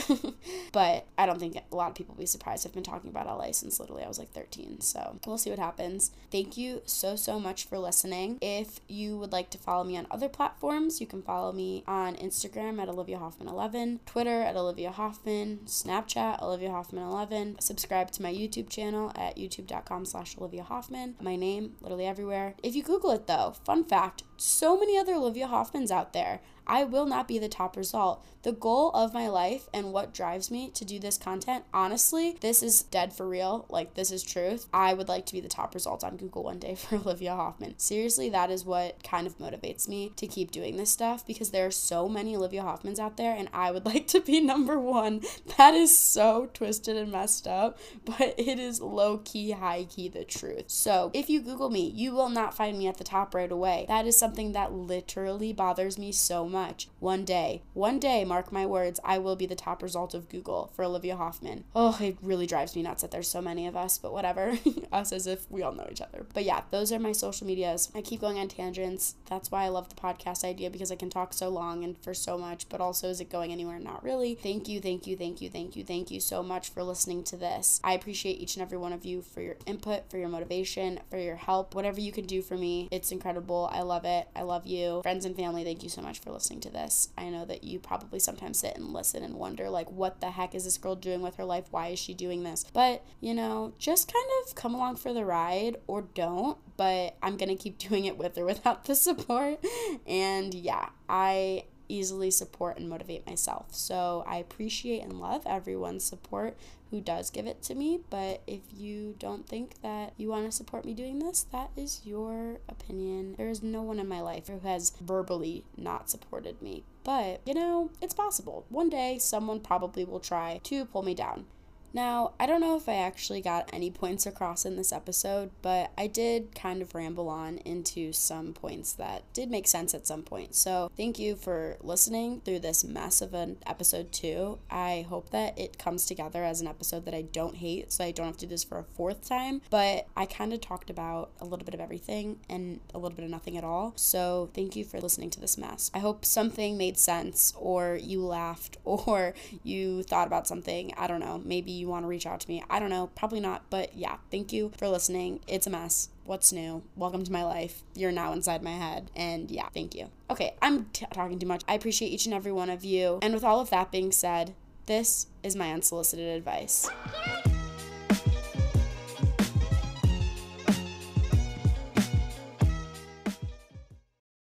but 0.73 1.07
I 1.19 1.27
don't 1.27 1.39
think 1.39 1.57
a 1.71 1.77
lot 1.77 1.91
of 1.91 1.95
people 1.95 2.15
will 2.15 2.23
be 2.23 2.27
surprised. 2.27 2.67
I've 2.67 2.73
been 2.73 2.83
talking 2.83 3.11
about 3.11 3.27
LA 3.27 3.53
since 3.53 3.79
literally 3.79 4.05
I 4.05 4.09
was 4.09 4.19
like 4.19 4.33
13. 4.33 4.81
So 4.81 5.19
we'll 5.27 5.39
see 5.39 5.51
what 5.51 5.59
happens. 5.59 6.11
Thank 6.31 6.57
you 6.57 6.83
so, 6.87 7.17
so 7.17 7.39
much 7.39 7.67
for 7.67 7.79
listening. 7.79 8.39
If 8.41 8.81
you 8.89 9.19
would 9.19 9.33
like 9.33 9.51
to 9.51 9.59
follow 9.59 9.85
me 9.85 9.97
on 9.97 10.07
other 10.11 10.29
platforms, 10.29 11.01
you 11.01 11.07
can 11.07 11.23
follow 11.23 11.53
me 11.53 11.85
on 11.87 12.17
Instagram 12.17 12.81
at 12.81 12.89
Olivia 12.89 13.19
Hoffman11, 13.19 14.01
Twitter 14.07 14.43
at 14.43 14.57
Olivia 14.57 14.91
Hoffman, 14.91 15.61
Snapchat 15.67 16.43
Olivia 16.43 16.71
Hoffman11. 16.71 17.61
Subscribe 17.61 18.11
to 18.13 18.23
my 18.23 18.33
YouTube 18.33 18.71
channel 18.71 19.13
at 19.15 19.37
youtube.com 19.37 20.07
slash 20.07 20.37
Olivia 20.39 20.63
Hoffman. 20.63 21.17
My 21.21 21.37
name, 21.37 21.75
literally 21.81 22.07
everywhere. 22.07 22.55
If 22.63 22.75
you 22.75 22.83
Google 22.83 23.11
it 23.11 23.27
though, 23.27 23.34
though, 23.35 23.55
fun 23.65 23.85
fact 23.85 24.23
so 24.37 24.79
many 24.79 24.99
other 24.99 25.15
Olivia 25.15 25.47
Hoffmans 25.47 25.91
out 25.91 26.13
there. 26.13 26.41
I 26.67 26.85
will 26.85 27.07
not 27.07 27.29
be 27.29 27.39
the 27.39 27.49
top 27.49 27.77
result. 27.77 28.25
The 28.43 28.53
goal 28.53 28.91
of 28.91 29.15
my 29.15 29.29
life 29.29 29.69
and 29.73 29.93
what 29.93 30.13
drives 30.13 30.51
me 30.51 30.71
to 30.75 30.85
do 30.85 30.99
this 30.99 31.17
content, 31.17 31.65
honestly, 31.73 32.37
this 32.41 32.63
is 32.63 32.83
dead 32.83 33.13
for 33.13 33.27
real. 33.27 33.65
Like, 33.69 33.95
this 33.95 34.11
is 34.11 34.23
truth. 34.23 34.67
I 34.73 34.93
would 34.93 35.09
like 35.09 35.25
to 35.27 35.33
be 35.33 35.41
the 35.41 35.49
top 35.49 35.75
result 35.75 36.05
on 36.05 36.17
Google 36.17 36.45
one 36.45 36.59
day 36.59 36.75
for 36.79 36.97
Olivia 36.97 37.35
Hoffman. 37.35 37.79
Seriously, 37.79 38.29
that 38.31 38.51
is 38.51 38.65
what 38.65 39.03
kind 39.03 39.27
of 39.27 39.39
motivates 39.39 39.89
me 39.89 40.13
to 40.17 40.27
keep 40.27 40.51
doing 40.51 40.77
this 40.77 40.91
stuff 40.91 41.27
because 41.27 41.51
there 41.51 41.67
are 41.67 41.71
so 41.71 42.09
many 42.09 42.37
Olivia 42.37 42.63
Hoffmans 42.63 42.99
out 42.99 43.17
there 43.17 43.35
and 43.35 43.49
I 43.53 43.71
would 43.71 43.85
like 43.95 44.07
to 44.09 44.21
be 44.21 44.41
number 44.41 44.79
one. 44.79 45.23
That 45.57 45.75
is 45.75 45.97
so 45.97 46.51
twisted 46.53 46.97
and 46.97 47.13
messed 47.13 47.47
up, 47.47 47.79
but 48.05 48.35
it 48.37 48.59
is 48.59 48.81
low 48.81 49.19
key, 49.19 49.53
high 49.53 49.85
key 49.85 50.09
the 50.09 50.25
truth. 50.25 50.65
So, 50.67 51.11
if 51.15 51.31
you 51.31 51.41
Google 51.41 51.71
me, 51.71 51.91
you 51.95 52.13
will 52.13 52.29
not 52.29 52.55
find 52.55 52.79
me 52.79 52.89
at 52.89 52.99
the 52.99 53.05
top 53.05 53.35
right 53.35 53.51
away. 53.51 53.85
That 53.89 54.07
is 54.07 54.17
something 54.17 54.34
that 54.35 54.73
literally 54.73 55.53
bothers 55.53 55.99
me 55.99 56.13
so 56.13 56.49
much. 56.49 56.89
One 56.99 57.25
day, 57.25 57.63
one 57.73 57.99
day, 57.99 58.25
mark 58.25 58.51
my 58.53 58.67
words, 58.67 59.01
I 59.05 59.19
will 59.19 59.37
be 59.37 59.47
the 59.47 59.55
top 59.55 59.83
result 59.83 60.15
of 60.15 60.29
Google 60.29 60.71
for 60.75 60.85
Olivia 60.85 61.17
Hoffman. 61.17 61.65
Oh, 61.75 61.97
it 62.01 62.19
really 62.23 62.47
drives 62.47 62.75
me 62.75 62.83
nuts 62.83 63.03
that 63.03 63.11
there's 63.11 63.29
so 63.29 63.41
many 63.41 63.67
of 63.67 63.77
us, 63.77 63.99
but 63.99 64.13
whatever. 64.13 64.59
us 64.93 65.13
as 65.13 65.27
if 65.27 65.51
we 65.51 65.63
all 65.63 65.73
know 65.73 65.89
each 65.91 66.01
other. 66.01 66.27
But 66.33 66.45
yeah, 66.45 66.63
those 66.71 66.93
are 66.93 66.99
my 66.99 67.13
social 67.13 67.47
medias. 67.47 67.91
I 67.95 68.03
keep 68.03 68.21
going 68.21 68.39
on 68.39 68.49
tangents. 68.49 69.15
That's 69.29 69.51
why 69.51 69.65
I 69.65 69.69
love 69.69 69.89
the 69.89 69.95
podcast 69.95 70.45
idea 70.45 70.71
because 70.71 70.91
I 70.91 70.97
can 70.97 71.11
talk 71.11 71.33
so 71.33 71.49
long 71.49 71.85
and 71.85 71.97
for 71.99 72.15
so 72.15 72.39
much, 72.39 72.69
but 72.69 72.81
also 72.81 73.09
is 73.09 73.21
it 73.21 73.31
going 73.31 73.53
anywhere? 73.53 73.79
Not 73.79 74.03
really. 74.05 74.35
Thank 74.35 74.69
you, 74.69 74.81
thank 74.81 75.07
you, 75.07 75.17
thank 75.17 75.41
you, 75.41 75.49
thank 75.49 75.77
you, 75.77 75.85
thank 75.85 76.11
you 76.11 76.21
so 76.21 76.43
much 76.43 76.71
for 76.71 76.83
listening 76.83 77.25
to 77.25 77.37
this. 77.37 77.81
I 77.85 77.95
appreciate 77.95 78.41
each 78.41 78.57
and 78.57 78.63
every 78.63 78.79
one 78.79 78.93
of 78.93 79.05
you 79.05 79.23
for 79.23 79.41
your 79.41 79.57
input, 79.67 80.11
for 80.11 80.19
your 80.19 80.29
motivation, 80.29 81.01
for 81.11 81.19
your 81.19 81.37
help, 81.37 81.75
whatever 81.75 82.01
you 82.01 82.13
can 82.13 82.27
do 82.27 82.43
for 82.43 82.57
me. 82.57 82.89
It's 82.91 83.13
incredible. 83.13 83.69
I 83.73 83.83
love 83.83 84.05
it. 84.21 84.29
I 84.35 84.43
love 84.43 84.67
you. 84.67 85.03
Friends 85.03 85.25
and 85.25 85.37
family, 85.37 85.65
thank 85.65 85.83
you 85.83 85.89
so 85.89 86.03
much 86.03 86.19
for 86.19 86.31
listening 86.31 86.61
to 86.61 86.71
this. 86.71 87.09
I 87.17 87.29
know 87.29 87.45
that 87.45 87.65
you 87.65 87.79
probably 87.79 88.19
sometimes 88.19 88.61
sit 88.61 88.77
and 88.77 88.93
listen 88.93 89.23
and 89.23 89.35
wonder, 89.35 89.71
like, 89.71 89.91
what 89.91 90.21
the 90.21 90.31
heck 90.31 90.55
is 90.55 90.65
this 90.65 90.79
girl 90.79 90.97
doing 90.97 91.23
with 91.23 91.37
her 91.37 91.45
life? 91.45 91.65
Why 91.71 91.89
is 91.89 91.99
she 91.99 92.15
doing 92.15 92.43
this? 92.43 92.65
But, 92.73 93.05
you 93.21 93.35
know, 93.35 93.75
just 93.79 94.13
kind 94.13 94.27
of 94.43 94.55
come 94.55 94.75
along 94.75 94.97
for 94.97 95.13
the 95.13 95.25
ride 95.25 95.77
or 95.87 96.03
don't. 96.03 96.59
But 96.77 97.17
I'm 97.23 97.37
going 97.37 97.49
to 97.51 97.57
keep 97.57 97.79
doing 97.89 98.05
it 98.05 98.19
with 98.19 98.39
or 98.39 98.45
without 98.45 98.85
the 98.85 98.95
support. 98.95 99.65
And 100.07 100.55
yeah, 100.55 100.89
I 101.09 101.65
easily 101.95 102.31
support 102.31 102.79
and 102.79 102.89
motivate 102.89 103.27
myself. 103.27 103.75
So 103.75 104.25
I 104.27 104.37
appreciate 104.37 105.03
and 105.03 105.21
love 105.21 105.43
everyone's 105.47 106.05
support 106.05 106.57
who 106.91 107.01
does 107.01 107.31
give 107.31 107.47
it 107.47 107.63
to 107.63 107.75
me. 107.75 108.01
But 108.11 108.43
if 108.47 108.61
you 108.73 109.15
don't 109.19 109.49
think 109.49 109.81
that 109.83 110.13
you 110.17 110.29
want 110.29 110.47
to 110.47 110.53
support 110.53 110.85
me 110.85 110.95
doing 110.95 111.19
this, 111.19 111.45
that 111.53 111.71
is 111.77 112.03
your 112.05 112.59
opinion. 112.69 113.35
There 113.37 113.49
is 113.49 113.63
no 113.63 113.83
one 113.83 113.99
in 113.99 114.09
my 114.09 114.21
life 114.21 114.49
who 114.49 114.61
has 114.61 114.93
verbally 115.01 115.65
not 115.77 116.11
supported 116.11 116.61
me. 116.63 116.85
But, 117.03 117.41
you 117.45 117.55
know, 117.55 117.91
it's 118.01 118.15
possible. 118.15 118.65
One 118.69 118.89
day, 118.89 119.19
someone 119.19 119.61
probably 119.61 120.05
will 120.05 120.21
try 120.21 120.61
to 120.65 120.85
pull 120.85 121.03
me 121.03 121.15
down. 121.15 121.47
Now, 121.95 122.33
I 122.41 122.47
don't 122.47 122.61
know 122.61 122.77
if 122.77 122.89
I 122.89 122.97
actually 122.97 123.41
got 123.41 123.71
any 123.73 123.89
points 123.89 124.27
across 124.27 124.65
in 124.65 124.75
this 124.75 124.93
episode, 124.93 125.53
but 125.63 125.93
I 125.97 126.09
did 126.09 126.53
kind 126.53 126.83
of 126.83 126.93
ramble 126.93 127.29
on 127.29 127.59
into 127.59 128.13
some 128.13 128.53
points 128.53 128.93
that 128.95 129.23
did 129.33 129.49
make 129.49 129.69
sense 129.69 129.95
at 129.95 130.05
some 130.05 130.23
point. 130.23 130.57
So, 130.57 130.91
thank 130.97 131.21
you 131.21 131.37
for 131.37 131.77
listening 131.81 132.41
through 132.41 132.59
this 132.59 132.83
mess 132.83 133.23
of 133.23 133.33
an 133.33 133.59
episode 133.65 134.11
two. 134.11 134.59
I 134.69 135.07
hope 135.09 135.31
that 135.31 135.57
it 135.57 135.79
comes 135.79 136.05
together 136.05 136.43
as 136.43 136.61
an 136.61 136.67
episode 136.67 137.05
that 137.05 137.15
I 137.15 137.23
don't 137.23 137.55
hate, 137.55 137.93
so 137.93 138.05
I 138.05 138.11
don't 138.11 138.27
have 138.27 138.39
to 138.39 138.47
do 138.47 138.51
this 138.51 138.65
for 138.65 138.81
a 138.81 138.85
fourth 138.85 139.29
time. 139.29 139.63
But 139.71 140.09
I 140.17 140.27
kind 140.27 140.53
of 140.53 140.61
talked 140.61 140.91
about 140.91 141.31
a 141.41 141.45
little 141.45 141.65
bit 141.65 141.75
of 141.75 141.81
everything 141.81 142.41
and 142.51 142.81
a 142.93 142.99
little 142.99 143.15
bit 143.15 143.25
of 143.25 143.31
nothing 143.31 143.57
at 143.57 143.63
all. 143.63 143.93
So, 143.95 144.51
thank 144.53 144.75
you 144.75 144.85
for 144.85 145.01
listening 145.01 145.31
to 145.31 145.41
this 145.41 145.57
mess. 145.57 145.93
I 145.95 146.01
hope 146.01 146.25
something 146.25 146.77
made 146.77 146.99
sense, 146.99 147.55
or 147.57 147.95
you 147.95 148.25
laughed, 148.25 148.79
or 148.85 149.35
you 149.63 150.03
thought 150.03 150.27
about 150.27 150.49
something. 150.49 150.93
I 150.97 151.07
don't 151.07 151.21
know. 151.21 151.41
Maybe 151.45 151.71
you 151.71 151.84
you 151.85 151.91
want 151.91 152.05
to 152.05 152.09
reach 152.09 152.27
out 152.27 152.41
to 152.41 152.49
me. 152.49 152.65
I 152.71 152.81
don't 152.81 152.89
know, 152.89 153.11
probably 153.15 153.41
not, 153.41 153.69
but 153.69 153.95
yeah, 153.95 154.17
thank 154.31 154.55
you 154.55 154.73
for 154.79 154.89
listening. 154.89 155.41
It's 155.47 155.67
a 155.67 155.71
mess. 155.71 156.09
What's 156.25 156.51
new? 156.51 156.83
Welcome 156.97 157.23
to 157.25 157.31
my 157.31 157.45
life. 157.45 157.83
You're 157.95 158.11
now 158.11 158.33
inside 158.33 158.63
my 158.63 158.73
head. 158.73 159.11
And 159.15 159.51
yeah, 159.51 159.69
thank 159.75 159.95
you. 159.95 160.09
Okay, 160.31 160.55
I'm 160.63 160.87
t- 160.87 161.05
talking 161.13 161.39
too 161.39 161.47
much. 161.47 161.63
I 161.69 161.75
appreciate 161.75 162.09
each 162.09 162.25
and 162.25 162.35
every 162.35 162.53
one 162.53 162.71
of 162.71 162.85
you. 162.85 163.19
And 163.21 163.35
with 163.35 163.45
all 163.45 163.61
of 163.61 163.69
that 163.69 163.93
being 163.93 164.13
said, 164.13 164.55
this 164.87 165.27
is 165.43 165.55
my 165.55 165.73
unsolicited 165.73 166.35
advice. 166.35 166.89